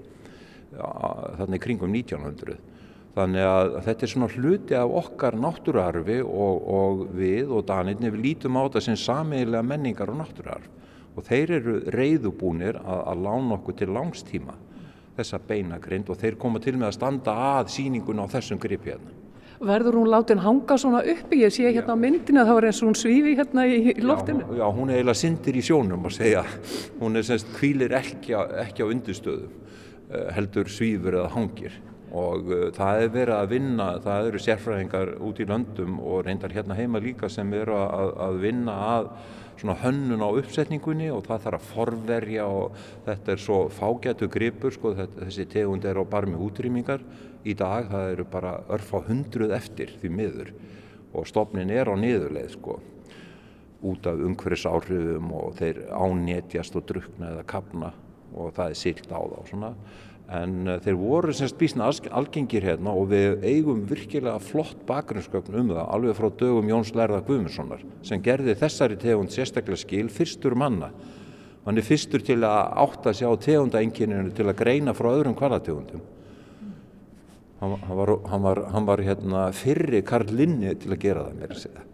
[0.72, 2.56] þannig kringum 1900
[3.12, 8.24] þannig að þetta er svona hluti af okkar náttúruarfi og, og við og Danirni við
[8.26, 10.68] lítum á þetta sem samiðilega menningar og náttúruarf.
[11.12, 14.56] Og þeir eru reyðubúnir að, að lána okkur til langstíma
[15.16, 19.18] þessa beinagrind og þeir koma til með að standa að síningun á þessum gripi hérna.
[19.62, 21.38] Verður hún látin hanga svona uppi?
[21.44, 24.48] Ég sé hérna á myndinu að það var eins og hún svífi hérna í loftinu.
[24.48, 26.42] Já, já hún er eiginlega syndir í sjónum að segja.
[26.98, 29.54] Hún er semst kvílir ekki, ekki á undirstöðum,
[30.10, 31.78] eh, heldur svífur eða hangir
[32.12, 36.52] og uh, það er verið að vinna, það eru sérfræðingar út í löndum og reyndar
[36.52, 39.08] hérna heima líka sem eru að, að vinna að
[39.60, 44.74] svona hönnun á uppsetningunni og það þarf að forverja og þetta er svo fágætu gripur
[44.74, 47.04] sko, þetta, þessi tegund er á barmi útrýmingar.
[47.42, 50.54] Í dag, það eru bara örf á hundruð eftir því miður.
[51.12, 52.78] Og stofnin er á niðurleið sko
[53.82, 57.90] út af umhverfis áhrifum og þeir ánetjast og drukna eða kapna
[58.32, 59.70] og það er silt á þá svona
[60.30, 65.74] en uh, þeir voru semst bísna algengir hérna og við eigum virkilega flott bakgrunnskökn um
[65.74, 70.92] það alveg frá dögum Jóns Lærða Guðmundssonar sem gerði þessari tegund sérstaklega skil fyrstur manna.
[71.66, 76.02] Hann er fyrstur til að átta sig á tegundaengininu til að greina frá öðrum kvalategundum
[77.62, 81.40] hann, hann var, hann var, hann var hérna, fyrri Karl Linni til að gera það
[81.40, 81.91] mér að segja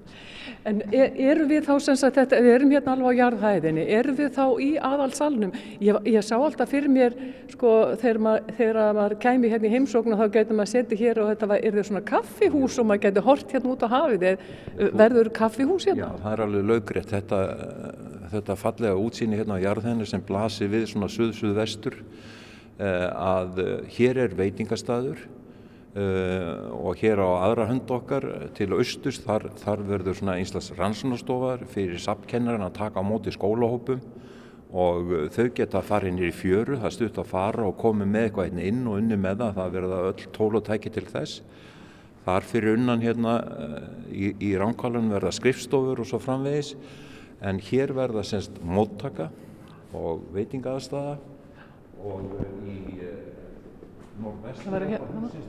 [0.69, 4.15] En er, eru við þá sem sagt þetta, við erum hérna alveg á jarðhæðinni, eru
[4.19, 5.55] við þá í aðalsalnum?
[5.85, 7.17] Ég, ég sá alltaf fyrir mér,
[7.55, 11.31] sko, þegar maður, þegar maður kæmi hérna í heimsóknu þá getur maður setið hér og
[11.33, 14.27] þetta var, er það svona kaffihús og maður getur hort hérna út á hafið,
[15.03, 16.11] verður kaffihús hérna?
[16.11, 17.41] Já, það er alveg löggrétt, þetta,
[18.35, 23.65] þetta fallega útsýni hérna á jarðhæðinni sem blasir við svona suð-suð-vestur eh, að
[23.97, 25.25] hér er veitingastadur
[25.99, 31.65] Uh, og hér á aðra hönd okkar til austurs þar, þar verður svona einslas rannsónastofar
[31.73, 34.03] fyrir sapkennarinn að taka á móti skólahópum.
[34.69, 38.07] Og uh, þau geta að fara inn í fjöru, það stutt að fara og komi
[38.07, 41.07] með eitthvað hérna inn og unni með það, það verða öll tól og tæki til
[41.09, 41.43] þess.
[42.29, 43.35] Þar fyrir unnan hérna
[44.13, 46.75] í, í ránkálunum verða skrifstofur og svo framvegis.
[47.43, 49.33] En hér verða semst móttaka
[49.97, 51.17] og veitingaðastaða
[52.05, 53.08] og í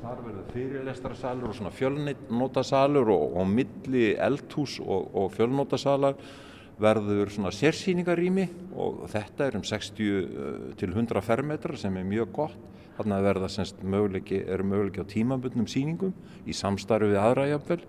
[0.01, 6.19] þar verður fyrirlestrasalur og svona fjölnótasalur og, og milli eldhús og, og fjölnótasalar
[6.79, 8.45] verður svona sérsýningarými
[8.79, 12.67] og þetta er um 60 eh, til 100 fermetrar sem er mjög gott.
[12.99, 17.79] Þannig að verða semst möguleiki, eru möguleiki á tímabundnum síningum í samstarfi við aðra jafnvel.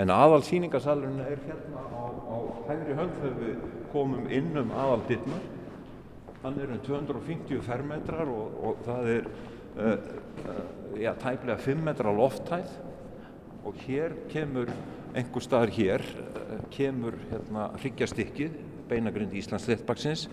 [0.00, 2.36] En aðal síningasalurinn er hérna á, á
[2.70, 5.48] hægri hönd þegar við komum inn um aðal dittnar
[6.42, 9.26] hann er um 250 fermetrar og, og það er
[11.00, 12.72] já, tæplega 5 metra lofthæð
[13.64, 14.70] og hér kemur
[15.14, 18.58] einhver staðar hér uh, kemur hérna hryggjastykkið
[18.90, 20.26] beinagrind Íslands Þittbaksins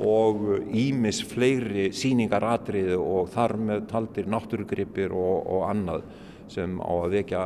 [0.00, 6.06] og ímis fleiri síningaratriði og þar með taldir náttúrugripir og, og annað
[6.50, 7.40] sem á að vekja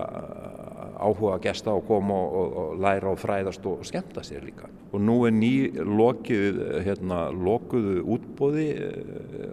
[1.05, 4.70] áhuga gesta og koma og, og, læra og fræðast og skemmta sér líka.
[4.94, 8.68] Og nú er ný lokið, hérna, lokuðu útbóði,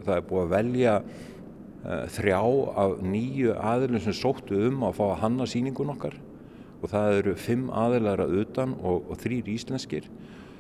[0.06, 1.31] það er búið að velja Eh,
[1.82, 2.42] þrjá
[2.78, 6.18] af nýju aðilum sem sóttu um að fá að hanna síningun okkar.
[6.82, 10.10] Og það eru fimm aðilar að utan og, og þrýr íslenskir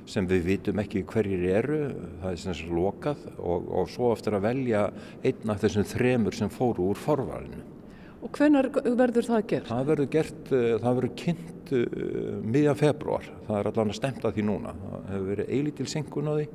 [0.09, 1.81] sem við vitum ekki hverjir eru,
[2.21, 4.87] það er sem að lokað og, og svo eftir að velja
[5.27, 7.61] einn af þessum þremur sem fóru úr forvarinu.
[8.21, 9.69] Og hvenar verður það gert?
[9.69, 11.95] Það verður gert, eh, það verður kynnt uh,
[12.45, 16.33] miðjan februar, það er allavega stemt að því núna, það hefur verið eilítil senkun á
[16.35, 16.45] því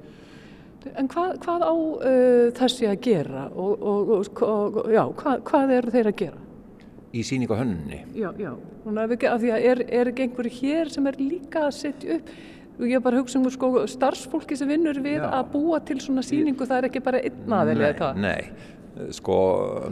[0.96, 4.12] En hvað, hvað á uh, þessi að gera og, og,
[4.46, 6.42] og já, hvað, hvað eru þeir að gera?
[7.16, 8.02] Í síningu hönni?
[8.18, 12.18] Já, já, af því að er, er ekki einhverju hér sem er líka að setja
[12.18, 12.30] upp
[12.76, 15.28] og ég bara hugsa um sko, starfsfólki sem vinnur við já.
[15.38, 18.18] að búa til svona síningu, það er ekki bara einn aðeins eða hvað?
[18.20, 19.36] Nei, sko,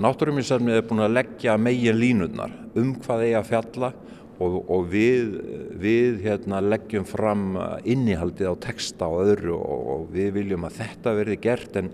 [0.04, 5.36] náttúruminsarmið er búin að leggja megin línurnar um hvað eigi að fjalla og, og við,
[5.78, 11.14] við hérna, leggjum fram innihaldið á texta og öðru og, og við viljum að þetta
[11.18, 11.90] verði gert en,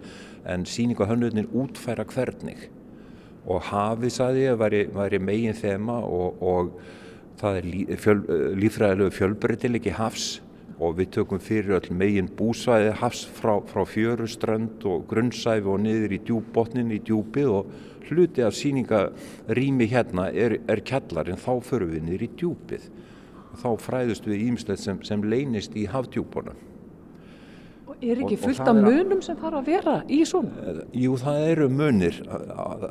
[0.48, 2.68] en síningahönnurnir útfæra hvernig.
[3.50, 6.72] Og hafið saði að væri, væri megin þema og, og
[7.40, 8.18] það er lí, fjöl,
[8.61, 10.31] lífræðilegu fjölbreytilegi hafs
[10.81, 16.16] og við tökum fyrir öll megin búsvæði hafs frá, frá fjöruströnd og grunnsæfi og niður
[16.16, 17.75] í djúbotnin í djúpið og
[18.09, 22.88] hluti af síningarými hérna er, er kjallarinn, þá förum við niður í djúpið
[23.51, 26.66] og þá fræðust við ímslegt sem, sem leynist í hafdjúbunum.
[27.90, 30.64] Og er ekki fullt af munum sem þarf að vera í svona?
[30.64, 32.21] Eh, jú, það eru munir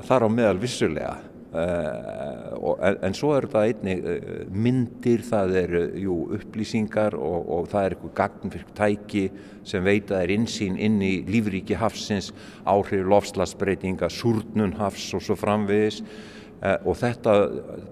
[0.06, 1.18] þar á meðal vissulega
[1.52, 7.86] en, en svo er þetta einni uh, myndir, það eru jú, upplýsingar og, og það
[7.86, 9.24] er eitthvað gagnfyrk tæki
[9.70, 12.30] sem veit að er insýn inn í lífríki hafsins,
[12.70, 17.36] áhrif lofslagsbreytinga, súrnun hafs og svo framvegis uh, og þetta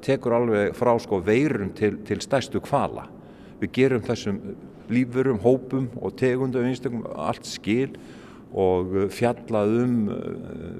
[0.06, 3.08] tekur alveg frá sko veirum til, til stærstu kvala.
[3.58, 4.38] Við gerum þessum
[4.94, 7.98] lífurum, hópum og einstaklega allt skil
[8.54, 9.96] og fjallað um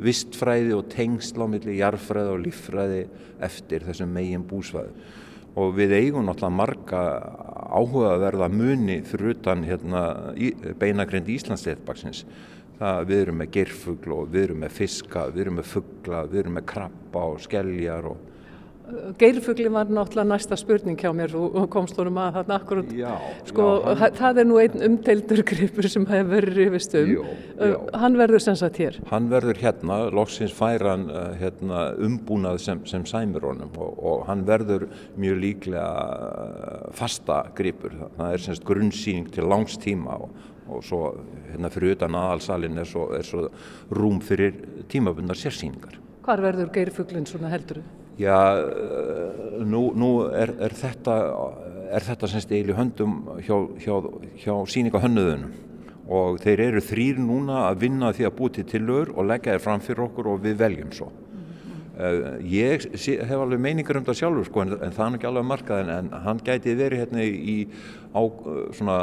[0.04, 3.02] vistfræði og tengsl á milli jarfræði og líffræði
[3.44, 4.94] eftir þessum megin búsvæði
[5.58, 7.02] og við eigum náttúrulega marga
[7.74, 10.04] áhugaverða muni fyrir utan hérna,
[10.78, 12.24] beinagrind Íslandsleitbaksins.
[12.78, 16.60] Við erum með gerfugl og við erum með fiska, við erum með fuggla, við erum
[16.60, 18.27] með krabba og skelljar og
[19.20, 23.10] Geirfugli var náttúrulega næsta spurning hjá mér og komst honum að þarna akkurat já,
[23.50, 27.12] sko, já, hann, það er nú einn umteildur gripur sem hefur verið rifist um.
[27.12, 27.26] Jú,
[27.60, 27.76] já.
[28.00, 29.00] hann verður sem sagt hér.
[29.12, 34.24] Hann verður hérna, loksins fær hann uh, hérna, umbúnað sem, sem sæmur honum og, og
[34.30, 34.88] hann verður
[35.20, 38.00] mjög líklega uh, fasta gripur.
[38.16, 41.04] Það er semst grunnsýning til langs tíma og, og svo
[41.52, 43.50] hérna fyrir utan aðalsalinn er er svo
[43.92, 44.56] rúm fyrir
[44.88, 46.00] tímabundar sérsýningar.
[46.24, 47.84] Hvar verður geirfuglinn svona heldur?
[48.18, 48.38] Já,
[49.62, 51.16] nú, nú er, er þetta,
[51.94, 53.94] er þetta semst eiginlega höndum hjá, hjá,
[54.42, 55.52] hjá síningahönnuðunum
[56.08, 59.64] og þeir eru þrýr núna að vinna því að búti til lögur og leggja þeir
[59.68, 61.12] fram fyrir okkur og við veljum svo.
[61.98, 65.48] Uh, ég hef alveg meiningar um það sjálfur sko en, en það er ekki alveg
[65.50, 67.56] markað en, hann gæti verið hérna í
[68.14, 68.22] á
[68.78, 68.98] svona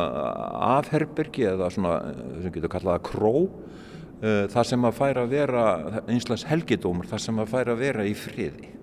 [0.74, 1.96] afherbergi eða svona
[2.44, 5.66] sem getur kallað að kró uh, þar sem að færa að vera
[6.07, 8.73] einslæs helgidómur þar sem að færa að vera í friði.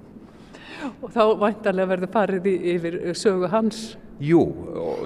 [1.02, 3.82] Og þá væntalega verður farið yfir sögu hans?
[4.22, 4.42] Jú,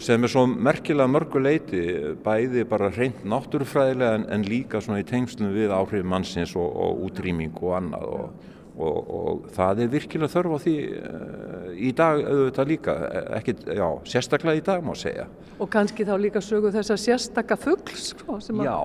[0.04, 1.82] sem er svo merkilega mörguleiti,
[2.24, 7.06] bæði bara reynd náttúrufræðilega en, en líka svona í tengslum við áhrif mannsins og, og
[7.08, 12.22] útrýming og annað og, og, og það er virkilega þörf á því uh, í dag
[12.24, 12.96] auðvitað líka,
[13.38, 15.28] ekki, já, sérstaklega í dag má segja.
[15.64, 18.10] Og kannski þá líka sögu þess að sérstakka fuggls?
[18.12, 18.80] Sko, já,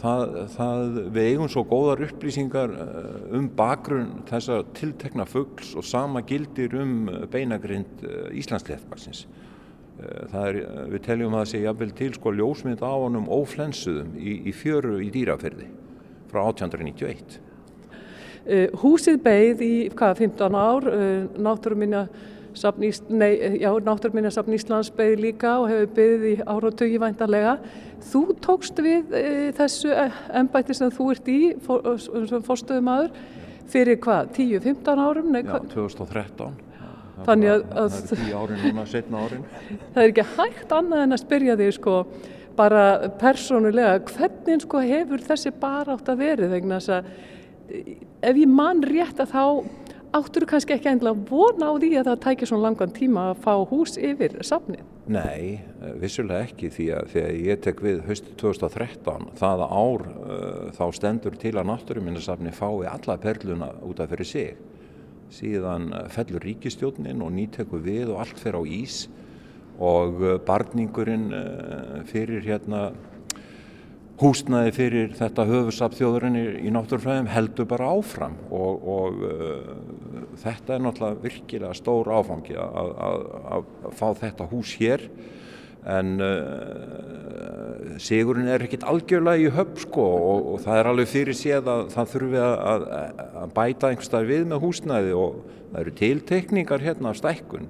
[0.00, 2.74] það, það, við eigum svo góðar upplýsingar
[3.32, 8.04] um bakgrunn þessar tiltekna fuggls og sama gildir um beinagrind
[10.48, 10.60] er,
[10.92, 14.98] við teljum að það sé jafnvel til sko ljósmynd á honum óflensuðum í, í fjöru
[15.04, 15.68] í dýraferði
[16.32, 17.51] frá 1891.
[18.42, 22.06] Uh, húsið beigð í hvað, 15 ár, uh, náttúruminja
[22.52, 27.54] Náttúruminjasafn Íslands beigð líka og hefur beigð í áratögi væntarlega.
[28.10, 29.14] Þú tókst við
[29.56, 29.94] þessu
[30.36, 31.80] ennbætti sem þú ert í, for,
[32.44, 33.08] fórstöðumadur,
[33.72, 35.32] fyrir hvað, 10-15 árum?
[35.32, 36.60] Nei, Já, 2013.
[37.26, 39.42] Þannig að, að það er tíu árin núna, setna árin.
[39.94, 41.98] Það er ekki hægt annað en að spyrja þig sko,
[42.58, 42.86] bara
[43.20, 47.12] persónulega, hvernig sko hefur þessi bara átt að verið vegna þess að
[48.22, 49.44] ef ég man rétt að þá
[50.12, 53.38] áttur þú kannski ekki endilega vona á því að það tækir svona langan tíma að
[53.46, 54.82] fá hús yfir safnið?
[55.12, 55.62] Nei,
[56.00, 61.38] vissulega ekki því að þegar ég tek við höstu 2013 það ár uh, þá stendur
[61.40, 64.60] til að náttúruminnarsafni fái alla perluna út af fyrir sig
[65.32, 69.06] síðan fellur ríkistjónin og nýtekur við og allt fer á ís
[69.82, 71.30] og barningurinn
[72.04, 72.90] fyrir hérna
[74.22, 79.70] húsnaði fyrir þetta höfusaf þjóðurinn í náttúrufræðum heldur bara áfram og, og uh,
[80.42, 83.24] þetta er náttúrulega virkilega stór áfangi að, að,
[83.56, 85.06] að fá þetta hús hér.
[85.92, 91.38] En uh, sigurinn er ekkit algjörlega í höfn sko og, og það er alveg fyrir
[91.38, 92.86] séð að það þurfi að,
[93.42, 95.42] að bæta einhverstað við með húsnaði og
[95.72, 97.68] það eru tiltekningar hérna af stækkun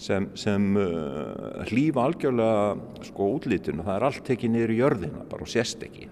[0.00, 5.46] sem, sem uh, hlýfa algjörlega sko útlítinu, það er allt tekið niður í jörðina bara
[5.46, 6.08] og sést ekki.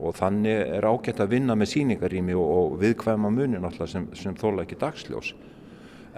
[0.00, 4.36] Og þannig er ágætt að vinna með síningarými og, og viðkvæma munin alltaf sem, sem
[4.38, 5.34] þóla ekki dagsljós.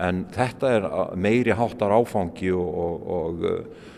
[0.02, 0.86] En þetta er
[1.20, 3.90] meiri háttar áfangi og, og, og uh,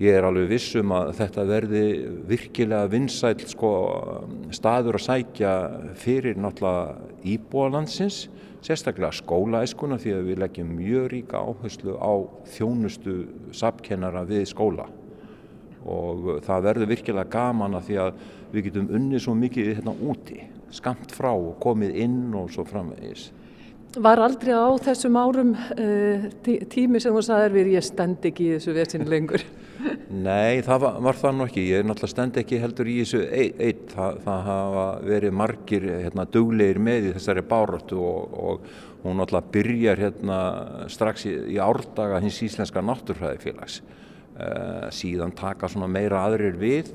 [0.00, 1.84] ég er alveg vissum að þetta verði
[2.28, 3.72] virkilega vinsæl sko,
[4.54, 5.52] staður að sækja
[6.00, 8.24] fyrir náttúrulega íbúalandsins
[8.64, 12.12] sérstaklega skólaæskuna því að við leggjum mjög ríka áherslu á
[12.54, 13.16] þjónustu
[13.52, 14.88] sapkennara við skóla
[15.84, 18.20] og það verður virkilega gaman að því að
[18.54, 20.38] við getum unnið svo mikið hérna úti,
[20.72, 23.28] skamt frá og komið inn og svo framvegis.
[23.94, 28.56] Var aldrei á þessum árum uh, tími sem þú sagðir við ég stend ekki í
[28.56, 29.44] þessu vesinu lengur?
[30.14, 31.64] Nei, það var, var það nú ekki.
[31.72, 33.86] Ég er náttúrulega stend ekki heldur í þessu eitt.
[33.94, 39.52] Það, það hafa verið margir hérna, duglegir með í þessari báröttu og, og hún náttúrulega
[39.56, 40.38] byrjar hérna,
[40.92, 43.82] strax í, í árdaga hins íslenska náttúrfræðifélags.
[44.34, 46.88] Uh, síðan taka meira aðrir við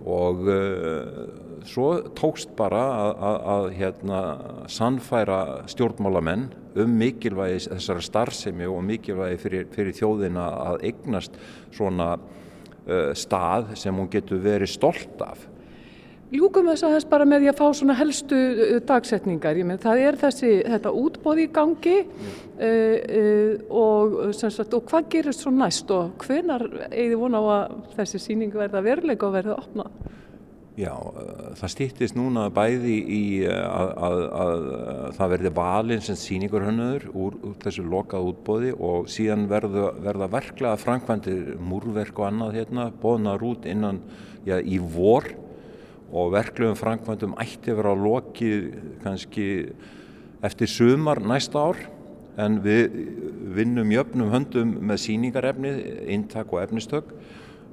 [0.00, 4.20] og uh, svo tókst bara að, að, að hérna,
[4.72, 5.40] sannfæra
[5.70, 6.48] stjórnmálamenn
[6.80, 11.36] um mikilvægi þessara starfsemi og mikilvægi fyrir, fyrir þjóðina að eignast
[11.76, 15.49] svona uh, stað sem hún getur verið stolt af.
[16.30, 18.36] Ljúkum þess aðeins bara með því að fá svona helstu
[18.86, 19.58] dagsetningar.
[19.58, 22.36] Ég menn það er þessi, þetta útbóð í gangi mm.
[22.68, 27.74] uh, uh, og, sagt, og hvað gerist svo næst og hvenar eigið vona á að
[27.98, 29.98] þessi síning verða veruleika og verða opnað?
[30.78, 33.20] Já, uh, það stýttist núna bæði í
[33.50, 34.64] uh, að, að, að
[35.18, 40.30] það verði valin sem síningur hönnuður úr, úr þessu lokað útbóði og síðan verða, verða
[40.38, 44.04] verklega framkvæmdir múrverk og annað hérna, bóðnar út innan,
[44.46, 45.26] já, í vor
[46.10, 48.68] og verklegum framkvæmdum ætti að vera lokið
[49.04, 49.48] kannski
[50.46, 51.82] eftir sumar næsta ár
[52.40, 52.94] en við
[53.56, 55.80] vinnum jöfnum höndum með síningarefnið,
[56.14, 57.14] intak og efnistök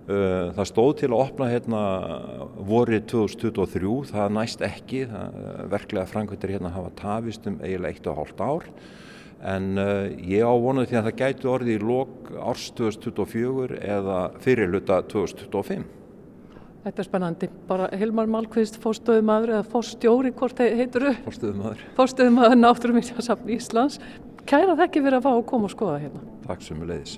[0.07, 1.79] Eh, það stóð til að opna hérna
[2.63, 5.41] vorið 2023, það næst ekki, það,
[5.73, 8.69] verklega frangveitir hérna hafa tafist um eiginlega eitt og hálft ár
[9.37, 14.21] en uh, ég á vonuð því að það gæti orðið í lok árs 2024 eða
[14.41, 15.83] fyrirluta 2025.
[16.87, 17.47] Þetta er spennandi.
[17.67, 21.17] Bara Hilmar Malkvist, fórstöðumadur eða fórstjóri, hvort heitur þau?
[21.25, 21.81] Fórstöðumadur.
[21.97, 23.97] Fórstöðumadur Náttúruminsjásafn Íslands.
[24.47, 26.21] Kæra þekki fyrir að fá að koma og skoða hérna.
[26.45, 27.17] Takk sem við leiðis.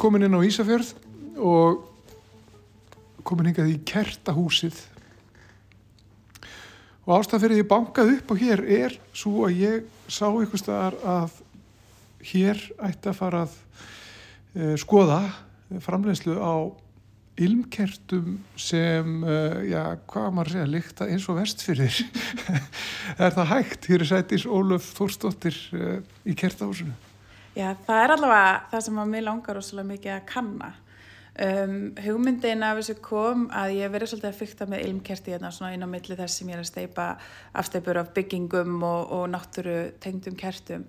[0.00, 0.94] Eru komin inn á Ísafjörð
[1.44, 1.82] og
[3.20, 4.78] komin hingað í kertahúsið
[7.04, 10.96] og ástæð fyrir því bankað upp og hér er svo að ég sá ykkur staðar
[11.04, 11.34] að
[12.30, 15.20] hér ætti að fara að uh, skoða
[15.84, 16.72] framleiðslu á
[17.44, 22.00] ilmkertum sem, uh, já, hvað maður segja, líkta eins og vestfyrir.
[23.28, 23.92] er það hægt?
[23.92, 26.96] Hér er sætis Ólöf Þórsdóttir uh, í kertahúsinu.
[27.56, 30.70] Já, það er allavega það sem að mér langar óslulega mikið að kanna.
[31.40, 31.74] Um,
[32.04, 35.86] hugmyndin af þessu kom að ég verið svolítið að fykta með ilmkerti hérna svona inn
[35.86, 37.06] á milli þess sem ég er að steipa
[37.56, 40.84] afsteipur af byggingum og, og náttúru tengdum kertum.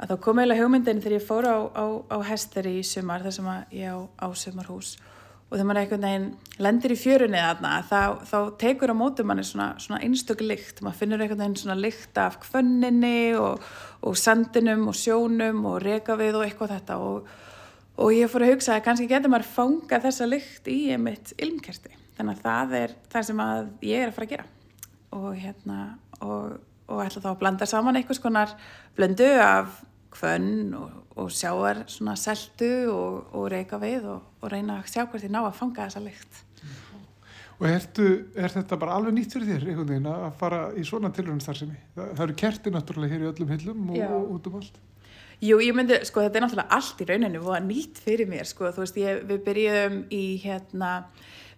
[0.00, 1.84] Að þá kom eiginlega hugmyndin þegar ég fór á, á,
[2.16, 5.19] á hesteri í sumar þar sem ég á, á sumarhús og
[5.56, 6.26] þegar maður einhvern veginn
[6.62, 11.00] lendir í fjörunni þarna þá, þá tekur á mótum manni svona, svona einstöku lykt, maður
[11.00, 13.64] finnur einhvern veginn svona lykt af kvönninni og,
[14.06, 17.00] og sandinum og sjónum og rekavið og eitthvað þetta.
[17.02, 17.34] Og,
[17.98, 21.98] og ég fór að hugsa að kannski getur maður fangað þessa lykt í einmitt ilmkerti,
[22.18, 23.44] þannig að það er það sem
[23.90, 24.48] ég er að fara að gera.
[25.18, 25.80] Og hérna
[26.22, 28.54] og, og ætla þá að blanda saman einhvers konar
[28.94, 29.80] blöndu af
[30.10, 35.04] kvönn og, og sjáar svona seltu og, og reyka við og, og reyna að sjá
[35.04, 36.44] hvert ég ná að fanga þessa lykt.
[37.60, 38.06] Og ertu,
[38.40, 41.76] er þetta bara alveg nýtt fyrir þér einhvern veginn að fara í svona tilhörnastarðsemi?
[41.96, 44.78] Það, það eru kerti náttúrulega hér í öllum hillum og, út um allt.
[45.44, 48.72] Jú, ég myndi, sko þetta er náttúrulega allt í rauninu og nýtt fyrir mér, sko,
[48.72, 50.90] þú veist, ég, við byrjuðum í hérna,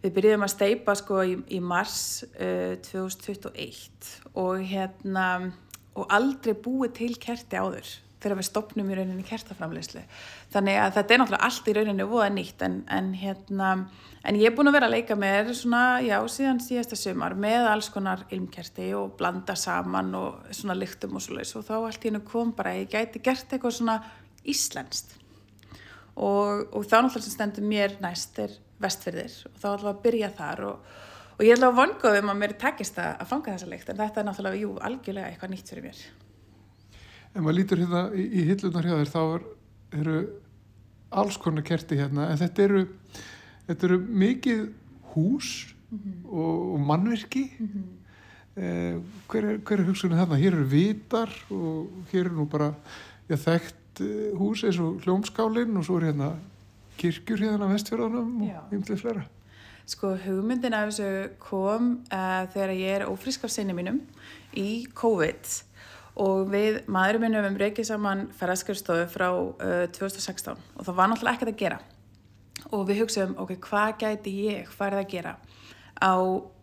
[0.02, 2.00] við byrjuðum að steipa sko í, í mars
[2.34, 5.26] uh, 2021 og hérna,
[5.94, 10.04] og aldrei búið til kerti áður þegar við stopnum í rauninni kertaframleyslu
[10.54, 13.72] þannig að þetta er náttúrulega allt í rauninni voða nýtt en, en hérna
[14.22, 17.66] en ég er búin að vera að leika með svona já síðan síðasta sumar með
[17.72, 22.04] alls konar ilmkerti og blanda saman og svona lyktum og svo leiðs og þá allt
[22.04, 23.98] í hennu kom bara að ég gæti gert eitthvað svona
[24.48, 25.16] íslenskt.
[26.12, 30.02] Og, og þá náttúrulega sem stendur mér næst er vestfyrðir og þá ætlum við að
[30.06, 30.90] byrja þar og,
[31.38, 34.20] og ég ætla að vonga um að mér tekist að fanga þessa lykt en þetta
[34.20, 36.04] er náttúrulega, jú, algjörlega eitthvað nýtt fyrir mér
[37.32, 39.44] ef maður lítur hérna í, í hillunar hjá þér þá er,
[40.00, 40.16] eru
[41.22, 42.84] alls konar kerti hérna en þetta eru,
[43.68, 44.62] þetta eru mikið
[45.14, 45.50] hús
[45.90, 46.22] mm -hmm.
[46.28, 47.90] og, og mannverki mm -hmm.
[48.56, 48.96] eh,
[49.28, 50.40] hver er, er hugsunni þarna?
[50.40, 52.74] Hér eru vitar og hér eru nú bara
[53.28, 56.36] já, þekkt eh, hús eins og hljómskálinn og svo er hérna
[56.96, 59.24] kirkjur hérna vestfjörðanum og ymtlið flera
[59.86, 64.00] Sko hugmyndin af þessu kom uh, þegar ég er ófrisk af sinni mínum
[64.54, 65.71] í COVID
[66.20, 71.38] og við maðurum minnum um reykið saman ferðarskjörstofu frá uh, 2016 og það var náttúrulega
[71.38, 71.78] ekkert að gera.
[72.72, 75.32] Og við hugsaðum, ok, hvað gæti ég farið að gera
[75.98, 76.14] á,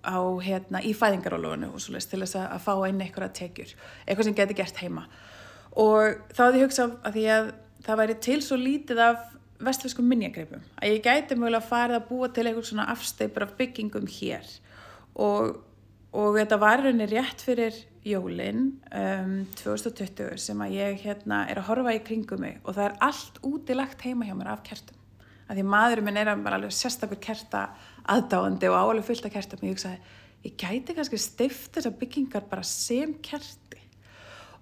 [0.06, 3.74] á hérna, í fæðingarólónu og svolítið til þess að, að fá inn eitthvað tekjur,
[4.06, 5.08] eitthvað sem geti gert heima.
[5.80, 7.52] Og þá hefði ég hugsað að því að
[7.86, 9.28] það væri til svo lítið af
[9.60, 14.08] vestfiskum minnjagreipum að ég gæti mögulega farið að búa til eitthvað svona afsteipur af byggingum
[14.20, 14.48] hér.
[15.20, 15.58] Og
[16.16, 18.64] og þetta var rauninni rétt fyrir jólin
[18.96, 22.58] um, 2020 sem að ég hérna er að horfa í kringum mig.
[22.64, 24.98] Og það er allt útilagt heima hjá mér af kertum.
[25.50, 27.68] Af því maðurinn minn er alveg sérstakur kerta
[28.10, 29.62] aðdáandi og áalveg fullt af kertum.
[29.62, 33.84] Og ég hugsaði, ég gæti kannski stift þessar byggingar bara sem kerti.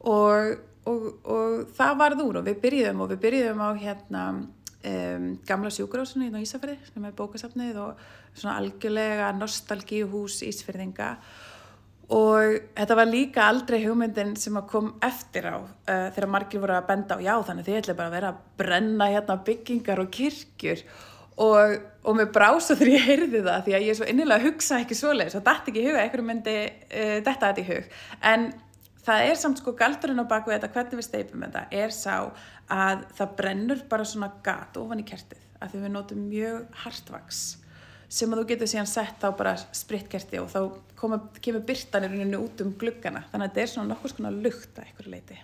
[0.07, 4.23] Og, og, og það varð úr og við byrjuðum og við byrjuðum á hérna
[4.87, 8.07] um, gamla sjúkurásunni í Ísafjörði sem er bókasafnið og
[8.37, 11.11] svona algjörlega nostalgíuhús Ísfjörðinga
[12.13, 16.77] og þetta var líka aldrei hugmyndin sem að kom eftir á uh, þegar margir voru
[16.77, 20.11] að benda á já þannig þið ætla bara að vera að brenna hérna byggingar og
[20.15, 20.83] kirkjur.
[21.37, 24.47] Og, og mér brása þegar ég heyrði það því að ég er svo innilega að
[24.47, 27.91] hugsa ekki svoleið svo dætt ekki í huga, einhverju myndi uh, detta þetta í hug.
[28.31, 28.47] En
[29.07, 32.15] það er samt sko galdurinn á baku þetta hvernig við steipum þetta er sá
[32.73, 37.41] að það brennur bara svona gat ofan í kertið af því við notum mjög hartvaks
[38.07, 40.59] sem að þú getur síðan sett á bara spritkerti og þá
[40.99, 43.25] koma, kemur byrtanir út um gluggana.
[43.31, 45.39] Þannig að þetta er svona nokkur svona lukt að einhverju leiti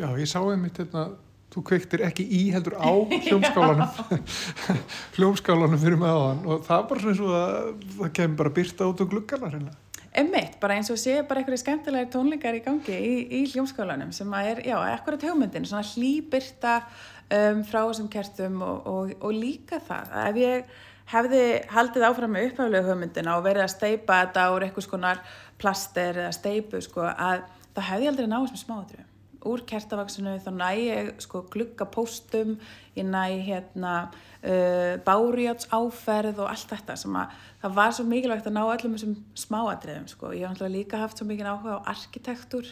[0.00, 1.08] Já, ég sá einmitt hérna
[1.50, 2.90] þú kveiktir ekki í heldur á
[3.26, 4.22] hljómskálanum.
[5.16, 8.90] Hljómskálanum fyrir aðan og það er bara svona eins og að það kemur bara byrta
[8.92, 9.74] út um gluggana reyna
[10.10, 14.32] Emmitt, bara eins og sé bara einhverju skemmtilegir tónleikar í gangi í, í hljómskálanum sem
[14.34, 19.78] að er, já, ekkurat hugmyndin svona hlýbyrta um, frá þessum kertum og, og, og líka
[19.86, 20.72] það ef ég
[21.14, 25.22] hefði haldið áfram með upphæflegu hugmyndina og verið að steipa þetta úr eitthvað skonar
[25.62, 27.46] plaster eða steipu sko að
[27.76, 29.09] það hefði aldrei náðist með smáðröðum.
[29.48, 32.58] Úr kertavaksinu þá næ ég sko glukkapóstum,
[32.96, 38.50] ég næ hérna uh, bárjáts áferð og allt þetta sem að það var svo mikilvægt
[38.50, 39.14] að ná öllum þessum
[39.44, 40.34] smáadriðum sko.
[40.36, 42.68] Ég hef líka haft svo mikið áhuga á arkitektur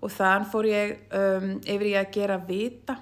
[0.00, 2.96] og þann fór ég um, yfir í að gera vita,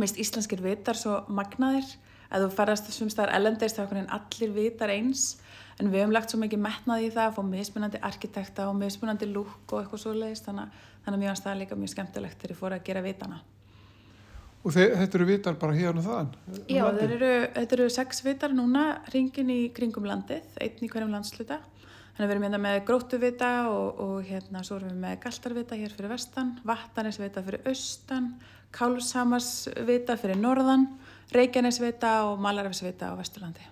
[0.00, 1.88] mist íslenskir vitar svo magnaðir
[2.32, 5.24] að þú farast þessum staðar ellendist þá er allir vitar eins
[5.80, 9.28] en við hefum lagt svo mikið metnað í það að fá mismunandi arkitekta og mismunandi
[9.30, 12.54] lúk og eitthvað svo leiðist þannig, þannig að mjög að staða líka mjög skemmtilegt þegar
[12.54, 13.42] ég fór að gera vitana
[14.62, 16.28] Og þeir, þetta eru vitar bara hérna þaðan?
[16.70, 21.58] Já, eru, þetta eru sex vitar núna ringin í kringum landið, einn í hverjum landsluta
[22.12, 25.78] Þannig að við erum hérna með grótuvita og, og hérna svo erum við með galtarvita
[25.80, 28.26] hér fyrir vestan, vattanisvita fyrir austan,
[28.76, 30.84] kálsamarsvita fyrir norðan
[31.32, 33.64] Reykjanesvita og Malarafsvita á Vesturlandi.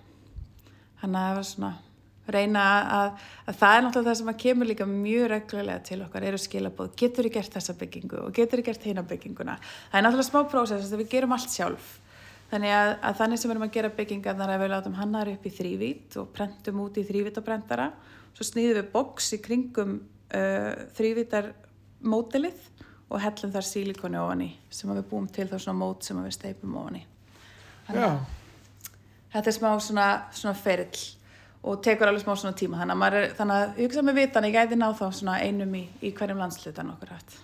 [1.01, 1.71] Þannig að það var svona
[2.31, 2.63] reyna
[2.95, 6.39] að, að það er náttúrulega það sem að kemur líka mjög reglulega til okkar eru
[6.41, 9.57] skilabóð, getur þið gert þessa byggingu og getur þið gert hérna bygginguna.
[9.89, 11.91] Það er náttúrulega smá prósess að við gerum allt sjálf.
[12.51, 15.31] Þannig að, að þannig sem við erum að gera bygginga þar að við látum hannar
[15.31, 17.87] upp í þrývít og prentum út í þrývítabrendara.
[18.35, 22.67] Svo snýðum við boks í kringum uh, þrývítarmótilið
[23.11, 26.35] og hellum þar sílikoni ofan í sem við búum til þá svona mót sem við
[26.35, 27.05] steipum ofan í
[27.89, 31.05] þetta er smá svona, svona ferill
[31.61, 32.79] og tekur alveg smá svona tíma.
[32.81, 35.85] Þannig að, er, þannig að hugsa með vitan ég gæti ná þá svona einum í,
[36.01, 37.39] í hverjum landslutan okkur hægt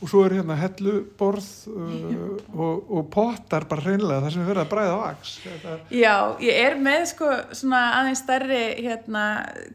[0.00, 2.12] og svo er hérna helluborð uh,
[2.56, 5.74] og, og pottar bara reynlega þar sem við verðum að bræða vaks Þetta...
[5.92, 6.14] Já,
[6.46, 7.28] ég er með sko
[7.60, 9.24] svona aðeins stærri hérna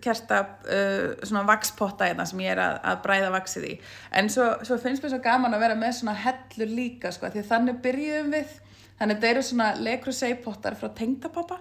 [0.02, 3.74] kerta uh, svona vakspotta hérna sem ég er að, að bræða vaksið í.
[4.18, 7.46] En svo, svo finnst mér svo gaman að vera með svona hellur líka sko því
[7.52, 8.58] þannig byrjuðum við
[8.96, 11.60] Þannig að þetta eru svona lekru seipottar frá tengdapappa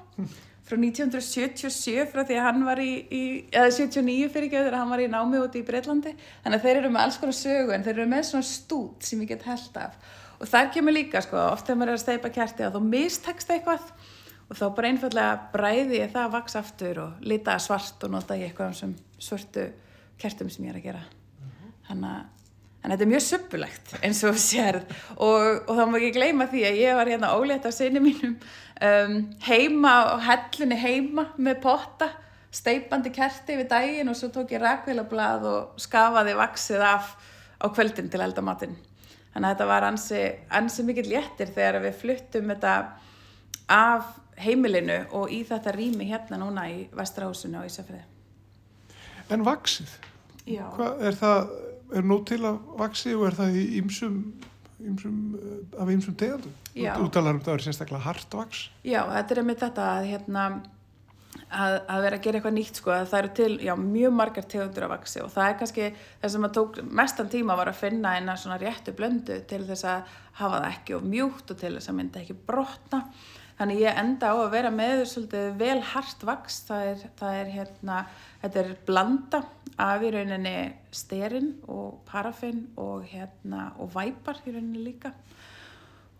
[0.65, 3.23] frá 1977 frá því að hann var í, í
[3.53, 6.15] eða 79 fyrir ekki þegar hann var í námi úti í Breitlandi.
[6.45, 9.25] Þannig að þeir eru með alls konar sögu en þeir eru með svona stút sem
[9.25, 9.99] ég get held af.
[10.41, 13.53] Og þar kemur líka sko, oft þegar maður er að steipa kerti að þá mistekst
[13.55, 13.91] eitthvað
[14.45, 18.39] og þá bara einfallega bræði ég það að vaks aftur og lita svart og nota
[18.39, 19.69] ég eitthvað um svörtu
[20.21, 21.05] kertum sem ég er að gera.
[21.91, 22.34] Þannig að
[22.85, 24.85] en þetta er mjög söpulegt eins og sérð
[25.17, 28.35] og, og þá má ekki gleyma því að ég var hérna ólétt af sinni mínum
[28.37, 29.17] um,
[29.47, 32.11] heima og hellunni heima með potta
[32.55, 37.15] steipandi kerti við daginn og svo tók ég rækvélablað og skafaði vaksið af
[37.59, 38.77] á kvöldin til eldamatinn
[39.33, 40.25] þannig að þetta var ansi,
[40.55, 42.75] ansi mikill léttir þegar við fluttum þetta
[43.75, 44.13] af
[44.45, 48.05] heimilinu og í þetta rými hérna núna í Vestrahúsinu á Ísafriði
[49.33, 49.89] En vaksið?
[50.45, 50.67] Já.
[50.77, 51.53] Hvað er það
[51.93, 54.21] er nóg til að vaksi og er það í ymsum,
[54.81, 56.55] eh, af ymsum tegandum?
[56.75, 58.69] Þú talar um það að er sérstaklega hart vaks?
[58.85, 60.47] Já, þetta er með þetta að, hérna,
[61.51, 64.49] að, að vera að gera eitthvað nýtt sko, að það eru til já, mjög margar
[64.49, 65.87] tegundur af vaksi og það er kannski
[66.23, 69.89] það sem að tók mestan tíma var að finna eina svona réttu blöndu til þess
[69.93, 73.05] að hafa það ekki og mjúkt og til þess að mynda ekki brotna
[73.55, 77.53] Þannig ég enda á að vera með svolítið vel hart vaks, það er, það er
[77.55, 77.99] hérna,
[78.43, 79.41] þetta er blanda
[79.81, 80.57] af í rauninni
[80.95, 85.15] sterinn og parafinn og hérna og væpar í rauninni líka.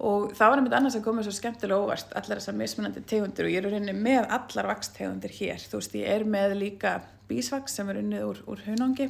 [0.05, 3.53] Og það var einmitt annars að koma svo skemmtilega óvart allar þessar mismunandi tegundir og
[3.53, 6.97] ég er rauninni með allar vakstegundir hér, þú veist ég er með líka
[7.29, 9.09] bísvaks sem er unnið úr, úr hunangi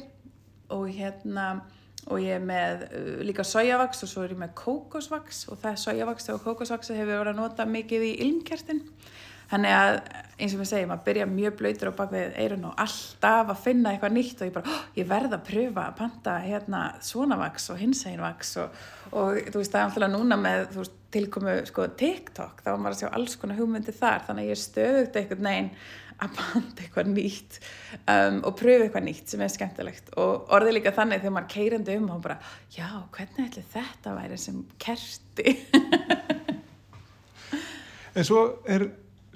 [0.73, 1.47] og hérna
[2.05, 5.79] og ég er með uh, líka sojavaks og svo er ég með kókosvaks og það
[5.81, 8.83] sojavaks og kókosvaks hefur verið að nota mikið í ilmkertin
[9.51, 9.97] Þannig að
[10.35, 13.93] eins og við segjum að byrja mjög blöytur á bakvið eirun og alltaf að finna
[13.93, 17.69] eitthvað nýtt og ég bara, oh, ég verða að pröfa að panta hérna svona vaks
[17.71, 18.79] og hinsegin vaks og,
[19.13, 22.97] og þú veist það er alltaf núna með veist, tilkomu sko TikTok þá var maður
[22.97, 24.25] að sjá alls konar hugmyndi þar.
[24.27, 25.69] Þannig að ég stöðugt eitthvað neginn
[26.15, 27.57] að panta eitthvað nýtt
[28.11, 30.11] um, og pröfu eitthvað nýtt sem er skemmtilegt.
[30.19, 32.37] Og orðið líka þannig þegar maður keirandi um og bara,
[32.75, 35.55] já, hvernig ætli þetta væri sem kerti?
[38.15, 38.41] En svo
[38.71, 38.85] er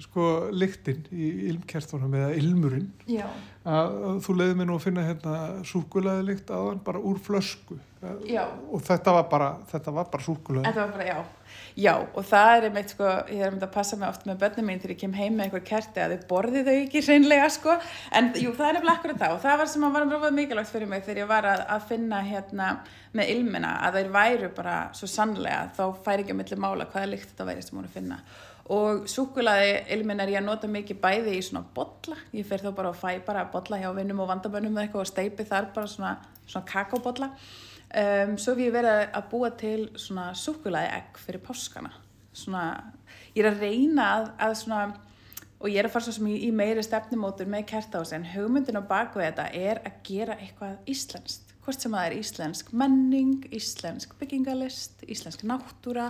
[0.00, 2.88] sko lyktinn í ilmkertunum eða ilmurinn.
[3.10, 3.26] Já.
[3.68, 5.36] að, þú leiði mér nú að finna hérna
[5.68, 7.78] súkulæði lykt aðan bara úr flösku.
[8.24, 8.46] Já.
[8.72, 10.70] og þetta var bara þetta var bara súkulæði
[11.04, 11.18] já,
[11.76, 14.38] já og það er einmitt sko, ég er um þetta að passa mig oft með
[14.40, 17.50] börnum mín þegar ég kem heim með einhver kerti að þau borði þau ekki hreinlega
[17.52, 17.76] sko.
[18.16, 19.34] En jú, það er nefnilega akkurat það.
[19.36, 21.86] Og það var sem að var mjög mikilvægt fyrir mig þegar ég var að, að
[21.90, 22.70] finna hérna
[23.12, 27.10] með ilmina að þeir væru bara svo sannlega þá fær ekki að milli mála hvaða
[27.10, 28.20] lykt þetta væri sem hún að finna
[28.70, 32.70] og súkulaði ilmin er ég að nota mikið bæði í svona botla, ég fer þá
[32.76, 35.90] bara að fæ bara botla hjá vinnum og vandabönnum eða eitthvað og steipi þar bara
[35.90, 36.12] svona,
[36.46, 41.92] svona kakóbotla um, svo hef ég verið að búa til svona súkulaði egg fyrir páskana.
[42.36, 42.64] Svona,
[43.34, 44.82] ég er að reyna að, að svona
[45.60, 48.80] og ég er að fara svo sem í, í meiri stefnumótur með kertáðs en hugmyndin
[48.80, 51.50] á bakvið þetta er að gera eitthvað íslenskt.
[51.60, 56.08] Hvort sem að það er íslensk menning, íslensk byggingalist, íslensk náttúra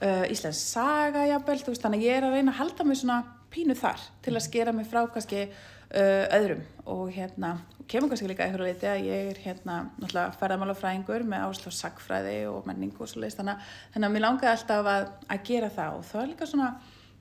[0.00, 3.00] uh, Íslands saga jafnvel, þú veist, þannig að ég er að reyna að halda mig
[3.00, 3.20] svona
[3.54, 6.64] pínu þar til að skera mig frá kannski uh, öðrum.
[6.90, 7.54] Og hérna,
[7.90, 12.66] kemur kannski líka eitthvað litið að ég er hérna náttúrulega ferðamálafræðingur með áslú sagfræði og
[12.68, 16.00] menningu og svo leiðist þannig, að mér langaði alltaf að, að gera það.
[16.00, 16.72] Og það er líka svona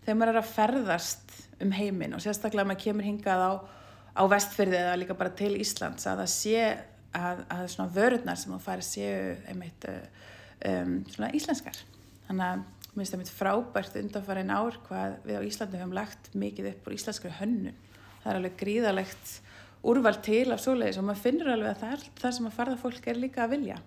[0.04, 3.52] þegar maður er að ferðast um heiminn og sérstaklega maður kemur hingað á,
[4.20, 6.66] á vestfyrði eða líka bara til Íslands að það sé
[7.14, 9.18] að, að svona vörurnar sem þú færi séu
[9.52, 10.02] einmitt uh,
[10.70, 11.80] um, svona íslenskar
[12.28, 12.64] þannig að
[12.94, 16.88] mér finnst það mitt frábært undanfærin ár hvað við á Íslandi höfum lagt mikið upp
[16.88, 17.80] úr íslenskri hönnun.
[18.22, 19.32] Það er alveg gríðalegt
[19.84, 22.82] úrvald til af svoleiðis og maður finnur alveg að það er það sem að farða
[22.84, 23.80] fólk er líka að vilja.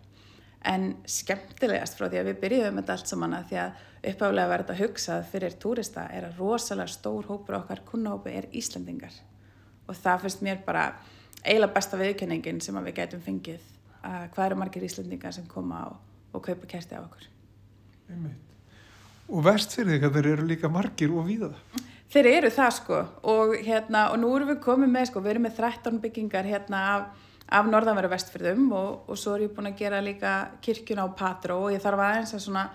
[0.67, 4.75] En skemmtilegast frá því að við byrjuðum þetta allt saman að því að uppáflega verða
[4.75, 9.15] að hugsað fyrir túrista er að rosalega stór hópur okkar kunnahópi er Íslandingar
[9.87, 10.89] og það finnst mér bara
[11.45, 13.71] eiginlega besta viðkenningin sem við getum fengið
[14.03, 15.97] að hvað eru margir Íslandingar sem koma og,
[16.35, 17.31] og kaupa kerti af okkur
[18.11, 18.43] Einmitt.
[19.27, 21.53] Og vestfyrðingar þeir eru líka margir og víða.
[22.13, 25.49] Þeir eru það sko og, hérna, og nú erum við komið með sko, við erum
[25.49, 27.25] með 13 byggingar hérna af,
[27.59, 31.59] af norðanveru vestfyrðum og, og svo er ég búin að gera líka kirkjuna á Patró
[31.65, 32.69] og ég þarf aðeins að svona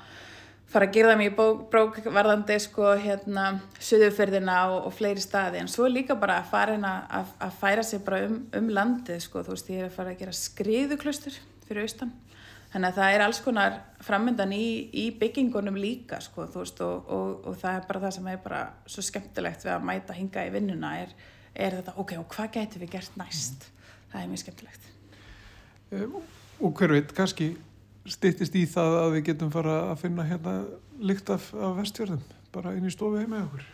[0.72, 1.36] fara að gera mig í
[1.72, 3.46] brókvarðandi sko hérna
[3.84, 7.88] söðufyrðina og, og fleiri staði en svo líka bara að fara hérna að, að færa
[7.88, 11.40] sig bara um, um landið sko þú veist ég er að fara að gera skriðuklustur
[11.68, 12.14] fyrir austan
[12.72, 13.74] Þannig að það er alls konar
[14.06, 14.66] framöndan í,
[14.96, 18.62] í byggingunum líka sko, veist, og, og, og það er bara það sem er bara
[18.88, 21.12] svo skemmtilegt við að mæta hinga í vinnuna er,
[21.52, 23.68] er þetta, ok, og hvað getur við gert næst?
[23.68, 23.82] Mm.
[24.14, 24.88] Það er mjög skemmtilegt.
[25.92, 26.16] Um,
[26.62, 27.50] og hver veit, kannski
[28.08, 30.56] stýttist í það að við getum fara að finna hérna
[31.04, 32.24] lykt af, af vestjörðum,
[32.56, 33.68] bara inn í stofu heima okkur.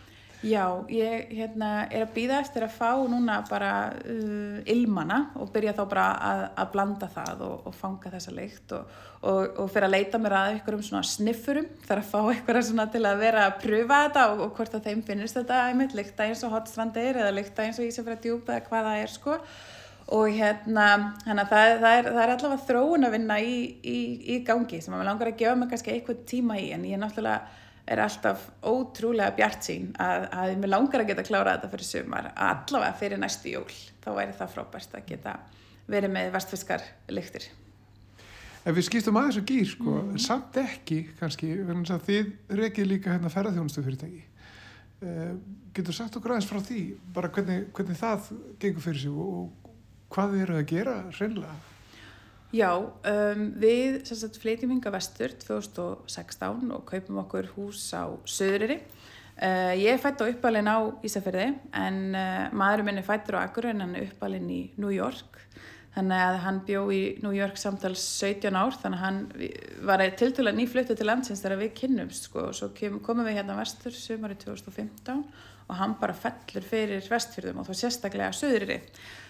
[0.45, 3.71] Já, ég hérna, er að býða eftir að fá núna bara
[4.05, 8.75] uh, ilmana og byrja þá bara að, að blanda það og, og fanga þessa lykt
[8.77, 12.21] og, og, og fyrir að leita mér að ykkur um svona sniffurum þar að fá
[12.35, 12.61] ykkur
[12.93, 16.45] til að vera að pröfa þetta og hvort að þeim finnist þetta einmitt lykta eins
[16.45, 19.41] og hotstrandir eða lykta eins og ísafræða djúb eða hvað það er sko.
[20.07, 20.83] Og hérna,
[21.25, 24.01] hérna það, það, er, það er allavega þróun að vinna í, í,
[24.37, 26.95] í gangi sem að maður langar að gefa mig kannski eitthvað tíma í en ég
[26.95, 31.71] er náttúrulega er alltaf ótrúlega bjart sín að, að mér langar að geta klárað þetta
[31.73, 33.69] fyrir sumar allavega fyrir næstu jól
[34.03, 35.37] þá væri það frábært að geta
[35.87, 36.83] verið með vestfiskar
[37.13, 37.47] lyktir
[38.67, 40.17] Ef við skiptum aðeins og gýr sko, mm.
[40.19, 44.25] samt ekki kannski þið reykið líka hérna ferðarþjónustu fyrirtæki
[45.07, 45.37] uh,
[45.77, 46.81] getur sagt okkur aðeins frá því
[47.15, 49.71] bara hvernig, hvernig það gengur fyrir sig og
[50.11, 51.55] hvað þið eru að gera reynlega
[52.55, 54.05] Já, um, við
[54.39, 58.77] flytjum hinga vestur 2016 og kaupum okkur hús á Söðuriri.
[59.37, 63.43] Uh, ég er fætt á uppalinn á Ísafjörði en uh, maðurinn minn er fættur á
[63.43, 65.41] Akureyri en hann er uppalinn í New York.
[65.97, 69.19] Þannig að hann bjó í New York samtals 17 ár þannig að hann
[69.89, 72.47] var tiltúlega nýfluttu til landsins þegar við kynnumst sko.
[72.53, 72.71] svo
[73.03, 75.25] komum við hérna vestur sumari 2015
[75.67, 78.79] og hann bara fellur fyrir vestfjörðum og þá sérstaklega Söðuriri.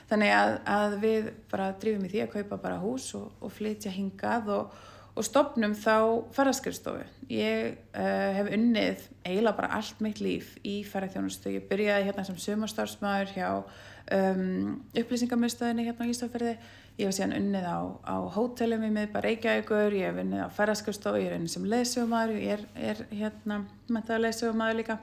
[0.07, 3.91] Þannig að, að við bara drifum í því að kaupa bara hús og, og flytja
[3.91, 4.77] hingað og,
[5.17, 5.97] og stopnum þá
[6.37, 7.03] ferðarskriðstofu.
[7.33, 11.57] Ég uh, hef unnið eiginlega bara allt mitt líf í ferðarþjónustu.
[11.57, 16.53] Ég byrjaði hérna sem sumarstarfsmæður hjá um, upplýsingamöðstöðinni hérna á Ísafjörði
[16.97, 17.79] ég hef síðan unnið á,
[18.09, 22.39] á hótelum í miðbar Reykjavíkur, ég hef unnið á ferðarskjöfstof ég er unnið sem leðsögumæður
[22.41, 23.59] ég er, er hérna
[23.91, 24.97] mentaða leðsögumæður líka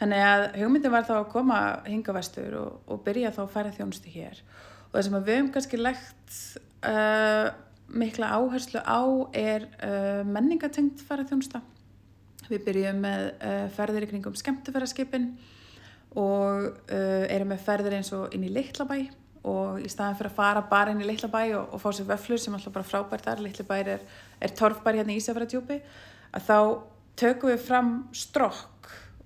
[0.00, 4.12] þannig að hugmyndin var þá að koma hingavestur og, og byrja þá að færa þjónustu
[4.12, 4.42] hér.
[4.88, 6.40] Og það sem við hefum kannski legt
[6.86, 7.48] uh,
[7.88, 9.02] mikla áherslu á
[9.36, 11.62] er uh, menningatengt færa þjónusta
[12.50, 15.30] við byrjum með uh, ferðir í kringum skemmtifæraskipin
[16.16, 19.00] og uh, erum með ferðir eins og inn í Littlabæ
[19.46, 22.40] og í staðan fyrir að fara bara inn í Littlabæ og, og fá sér vöflur
[22.42, 24.04] sem alltaf bara frábært er, Littlabæ er,
[24.42, 25.80] er torfbær hérna í Ísafjörðardjúpi
[26.34, 26.58] að þá
[27.16, 28.75] tökum við fram strokk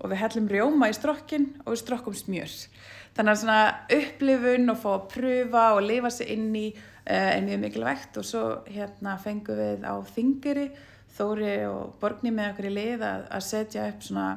[0.00, 2.54] og við hellum rjóma í strokkin og við strokkum smjör.
[3.16, 3.62] Þannig að svona
[3.96, 8.20] upplifun og fá að pröfa og lifa sér inn í uh, er mjög mikilvægt.
[8.20, 10.70] Og svo hérna fengum við á þingiri
[11.10, 14.28] Þóri og Borgni með okkur í lið að, að setja upp svona,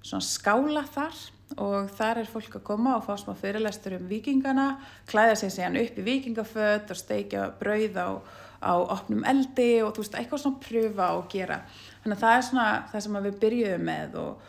[0.00, 1.18] svona skála þar.
[1.60, 4.78] Og þar er fólk að koma og fá smá fyrirlestur um vikingana,
[5.10, 8.08] klæða sig síðan upp í vikingaföld og steikja brauð á,
[8.64, 11.60] á opnum eldi og þú veist, eitthvað svona pröfa og gera.
[12.00, 14.48] Þannig að það er svona það sem við byrjuðum með og,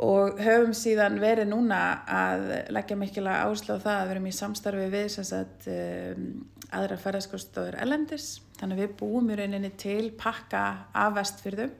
[0.00, 4.86] og höfum síðan verið núna að leggja mikilvæg áherslu á það að verum í samstarfi
[4.94, 6.26] við sagt, um,
[6.72, 8.28] aðra ferðarskostofur elendis.
[8.60, 10.62] Þannig að við búum í rauninni til pakka
[10.96, 11.74] af vestfyrðum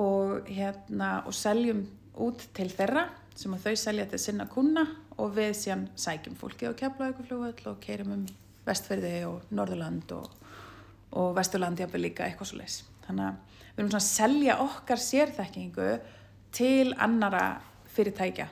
[0.00, 1.82] og, hérna, og seljum
[2.20, 4.84] út til þeirra sem að þau selja til sinna kuna
[5.20, 8.24] og við síðan sækjum fólki á keflauguflugvöld og keirum um
[8.64, 10.32] vestferði og Norðurland og,
[11.16, 12.78] og Vesturland jáfnveg líka eitthvað svo leiðs.
[13.06, 15.90] Þannig að við erum svona að selja okkar sérþekkingu
[16.54, 17.60] til annara
[17.94, 18.48] fyrirtækja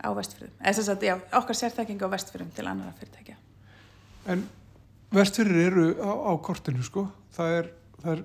[0.00, 0.56] á vestferðum.
[0.60, 3.38] Eða þess að já, okkar sérþekkingu á vestferðum til annara fyrirtækja.
[4.32, 4.44] En
[5.14, 7.06] vestferðir eru á, á kortinu sko.
[7.36, 7.72] Það er,
[8.02, 8.22] það er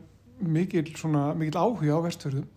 [0.55, 2.51] mikil, svona, mikil áhuga á vestferðum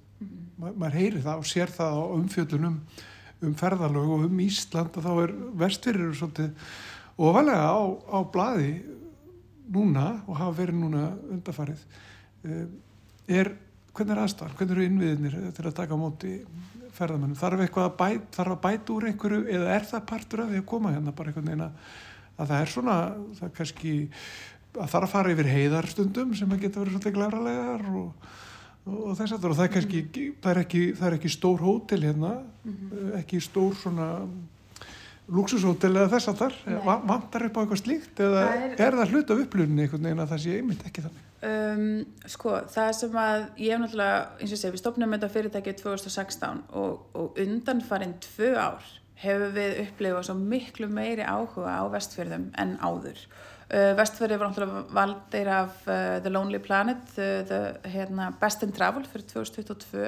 [0.58, 2.78] Ma, maður heyri það og sér það á umfjöldunum
[3.46, 6.72] um ferðalög og um Ísland og þá er vestfyrir svolítið
[7.28, 8.72] ofalega á, á bladi
[9.70, 11.84] núna og hafa verið núna undarfarið
[13.30, 13.52] er,
[13.98, 16.34] hvernig er aðstæðan, hvernig eru innviðinir til að taka móti
[16.98, 20.52] ferðamennum þarf eitthvað að bæta, þarf að bæta úr einhverju eða er það partur af
[20.52, 22.98] því að koma hérna bara einhvern veginn að það er svona
[23.38, 23.94] það kannski
[24.78, 28.28] að þarf að fara yfir heiðarstundum sem að geta verið svolítið glæralegar og
[28.88, 30.02] og þess aftur og það er kannski
[30.42, 33.10] það er ekki, það er ekki stór hótel hérna mm -hmm.
[33.20, 34.08] ekki stór svona
[35.28, 36.54] luxushótel eða þess að þar
[37.04, 40.24] vantar upp á eitthvað slíkt eða það er, er það hlut af upplunni einhvern veginn
[40.24, 41.84] að það sé einmitt ekki þannig um,
[42.26, 46.64] Sko, það sem að ég hef náttúrulega, eins og sé, við stopnum þetta fyrirtækið 2016
[46.78, 52.50] og, og undan farin tvö ár hefur við upplifað svo miklu meiri áhuga á vestfjörðum
[52.58, 53.26] en áður
[53.68, 57.58] Uh, Vestfjörði var náttúrulega valdir af uh, The Lonely Planet, uh, the,
[57.92, 60.06] hérna, Best in Travel fyrir 2022.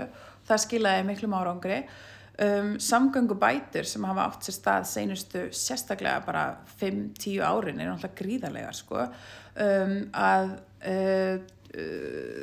[0.49, 1.83] Það skilaði miklum árangri.
[2.41, 6.45] Um, samgöngubætur sem hafa átt sér stað seinustu sérstaklega bara
[6.81, 9.05] 5-10 árin er náttúrulega gríðarlega sko.
[9.61, 10.55] Um, að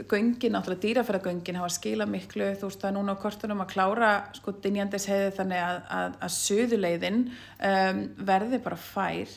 [0.08, 4.12] göngin, náttúrulega dýrafæragöngin hafa skilað miklu, þú veist það er núna á kortunum að klára
[4.38, 9.34] sko dinjandis heiði þannig að, að, að söðuleiðin um, verði bara fær.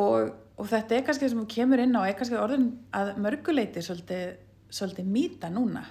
[0.00, 3.82] Og og þetta er kannski það sem kemur inn á er kannski orðin að mörguleiti
[3.84, 4.34] svolítið,
[4.72, 5.84] svolítið mýta núna.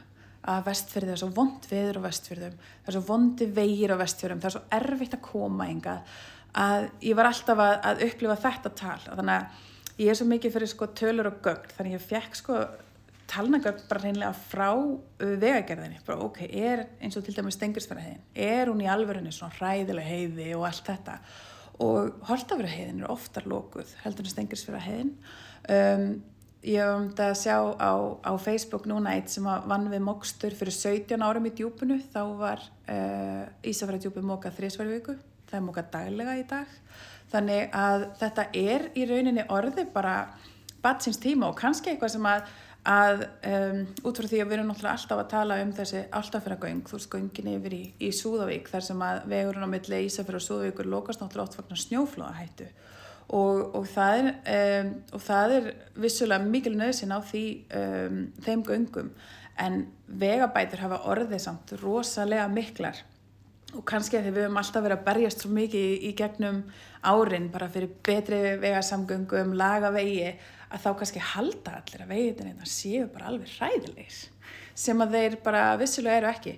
[0.50, 4.40] Að vestfjörði er svo vond viður á vestfjörðum það er svo vondi vegir á vestfjörðum
[4.40, 5.96] það er svo erfitt að koma enga
[6.64, 9.66] að ég var alltaf að, að upplifa þetta tal þannig að
[10.00, 12.62] ég er svo mikið fyrir sko tölur og gögn þannig ég fekk sko
[13.30, 14.70] talnagögn bara reynilega frá
[15.20, 16.00] vegagerðinni.
[16.08, 20.50] Bara ok, er eins og til dæmis stengursfæra er hún í alverðinni svona hræðileg heiði
[20.58, 21.20] og allt þetta?
[21.80, 25.12] Og Holtafjörðaheiðin er oftar lókuð heldur en Stengirsfjörðaheiðin
[25.72, 26.10] um,
[26.68, 30.58] ég hef um þetta að sjá á, á Facebook núna eitt sem vann við mokstur
[30.60, 35.16] fyrir 17 árum í djúpunu þá var uh, Ísafjörðardjúpi mókað þrísværi viku,
[35.48, 36.76] það er mókað daglega í dag
[37.32, 40.16] þannig að þetta er í rauninni orði bara
[40.84, 42.50] batsins tíma og kannski eitthvað sem að
[42.88, 46.84] að um, út frá því að við erum náttúrulega alltaf að tala um þessi alltafyrragöng,
[46.88, 50.46] þú veist göngin yfir í, í Súðavík þar sem að vegurinn á milli Ísafjörður og
[50.46, 52.70] Súðavíkur lokast náttúrulega oft vagnar snjóflóðahættu.
[53.30, 55.70] Og, og, það er, um, og það er
[56.02, 57.44] vissulega mikil nöðsin á því,
[57.82, 59.14] um, þeim göngum.
[59.60, 63.04] En vegabætur hafa orðið samt rosalega miklar
[63.78, 66.64] og kannski að því við höfum alltaf verið að berjast svo mikið í, í gegnum
[67.06, 70.32] árin bara fyrir betri vegasamgöngum, laga vegi
[70.70, 74.20] að þá kannski halda allir að veitin þetta séu bara alveg hræðilegis
[74.80, 76.54] sem að þeir bara vissulega eru ekki.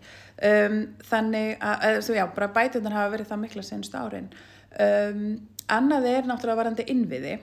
[0.46, 0.76] Um,
[1.10, 4.28] þannig að, að já, bara bætunar hafa verið það mikla senstu árin.
[4.78, 5.24] Um,
[5.74, 7.40] annað er náttúrulega varandi innviði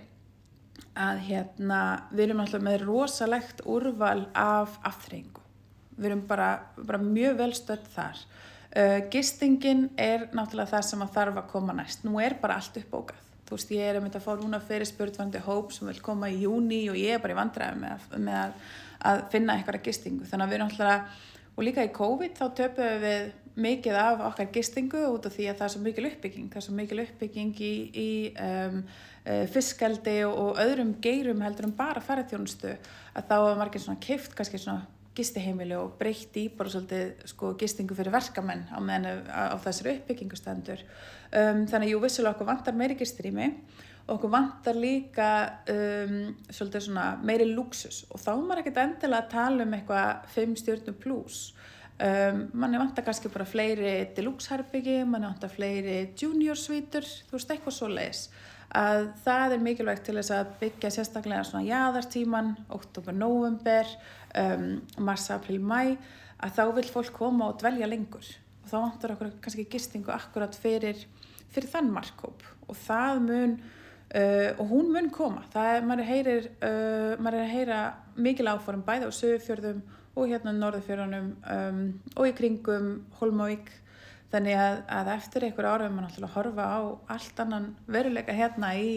[0.98, 1.80] að hérna
[2.12, 5.42] við erum náttúrulega með rosalegt úrval af afþreyingu.
[5.98, 8.22] Við erum bara, bara mjög vel stöld þar
[8.78, 12.04] uh, gistingin er náttúrulega það sem að þarf að koma næst.
[12.06, 13.24] Nú er bara allt uppbókað.
[13.48, 16.28] Þú veist, ég er um þetta að fá núna fyrir spurtvandi hóp sem vil koma
[16.28, 18.70] í júni og ég er bara í vandræðum með, með að,
[19.10, 21.24] að finna eitthvað gistingu, þannig að við alltaf
[21.58, 25.56] og líka í COVID þá töpuðum við mikið af okkar gistingu út af því að
[25.58, 28.10] það er svo mikil uppbygging, það er svo mikil uppbygging í, í
[28.44, 28.76] um,
[29.24, 34.36] uh, fiskaldi og, öðrum geirum heldur en bara færatjónustu að þá var margir svona kift
[34.38, 34.86] kannski svona
[35.18, 41.64] gistiheimili og breytt í bara svolítið sko gistingu fyrir verkamenn á, á, þessari uppbyggingustendur um,
[41.68, 43.48] þannig að jú vissulega okkur vantar meiri gistrými
[44.08, 45.30] og okkur vantar líka
[45.74, 50.28] um, svolítið svona meiri luxus og þá er maður ekkert endilega að tala um eitthvað
[50.36, 51.40] 5 stjórnum pluss
[51.98, 57.52] um, manni vantar kannski bara fleiri deluxe herbyggi, manni vantar fleiri junior svítur, þú veist
[57.56, 58.28] eitthvað svo leiðis
[58.76, 63.88] að það er mikilvægt til þess að byggja sérstaklega svona jæðartíman, oktober, november
[64.36, 64.68] um,
[65.04, 65.96] mars, april, mæ
[66.38, 68.28] að þá vil fólk koma og dvelja lengur.
[68.62, 71.00] Og þá vantur okkur kannski gistingu akkurat fyrir,
[71.52, 75.44] fyrir þann markkóp og það mun uh, og hún mun koma.
[75.52, 77.80] Það er, maður heyrir uh, maður er að heyra
[78.18, 79.82] mikil áforum bæði á sögufjörðum
[80.18, 81.84] og hérna norðufjörðunum um,
[82.18, 83.70] og í kringum Holmavík
[84.32, 86.80] þannig að, að eftir einhver ára er maður náttúrulega að horfa á
[87.14, 88.90] allt annan veruleika hérna í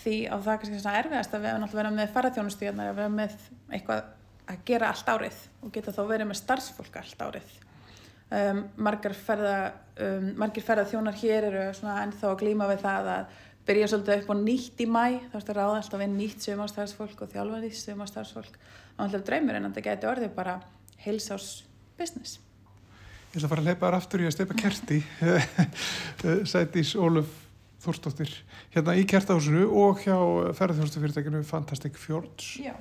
[0.00, 1.46] því á það kannski svona erfiðast að
[1.76, 3.36] vera með faraþjónustu hérna að vera með
[3.70, 4.08] eitthvað
[4.50, 7.54] að gera allt árið og geta þá verið með starfsfólk allt árið.
[8.34, 9.56] Um, margar ferða
[10.00, 14.32] um, margir ferða þjónar hér eru ennþá að glíma við það að byrja svolítið upp
[14.32, 17.78] á nýtt í mæ þá erstu að ráða alltaf við nýtt sögumástarfsfólk og þjálfa nýtt
[17.80, 18.58] sögumástarfsfólk
[18.96, 20.56] og alltaf draumur en þetta geti orðið bara
[21.04, 21.48] heilsás
[21.98, 22.40] business.
[23.32, 25.00] Ég ætla að fara að leipa þar aftur í að steipa kerti.
[26.52, 27.40] Sætís Óluf
[27.84, 28.30] Þórstóttir
[28.72, 30.16] hérna í kertahúsinu og hjá
[30.56, 32.54] ferðarþjónustufyrirtækinu Fantastic Fjords.
[32.62, 32.72] Já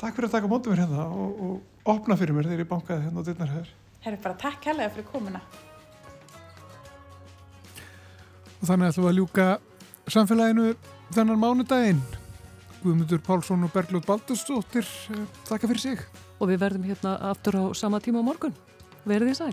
[0.00, 3.02] Takk fyrir að taka mótið mér hérna og, og opna fyrir mér þegar ég bankaði
[3.04, 3.72] hérna á hér.
[4.00, 5.42] Herri bara takk helga fyrir komuna.
[8.60, 9.46] Og þannig ætlum við að ljúka
[10.08, 10.70] samfélaginu
[11.12, 12.00] þennan mánudaginn.
[12.80, 14.88] Guðmundur Pálsson og Bergljóð Baldurstóttir,
[15.50, 16.06] þakka fyrir sig.
[16.40, 18.56] Og við verðum hérna aftur á sama tíma á morgun.
[19.04, 19.52] Verðið sæl.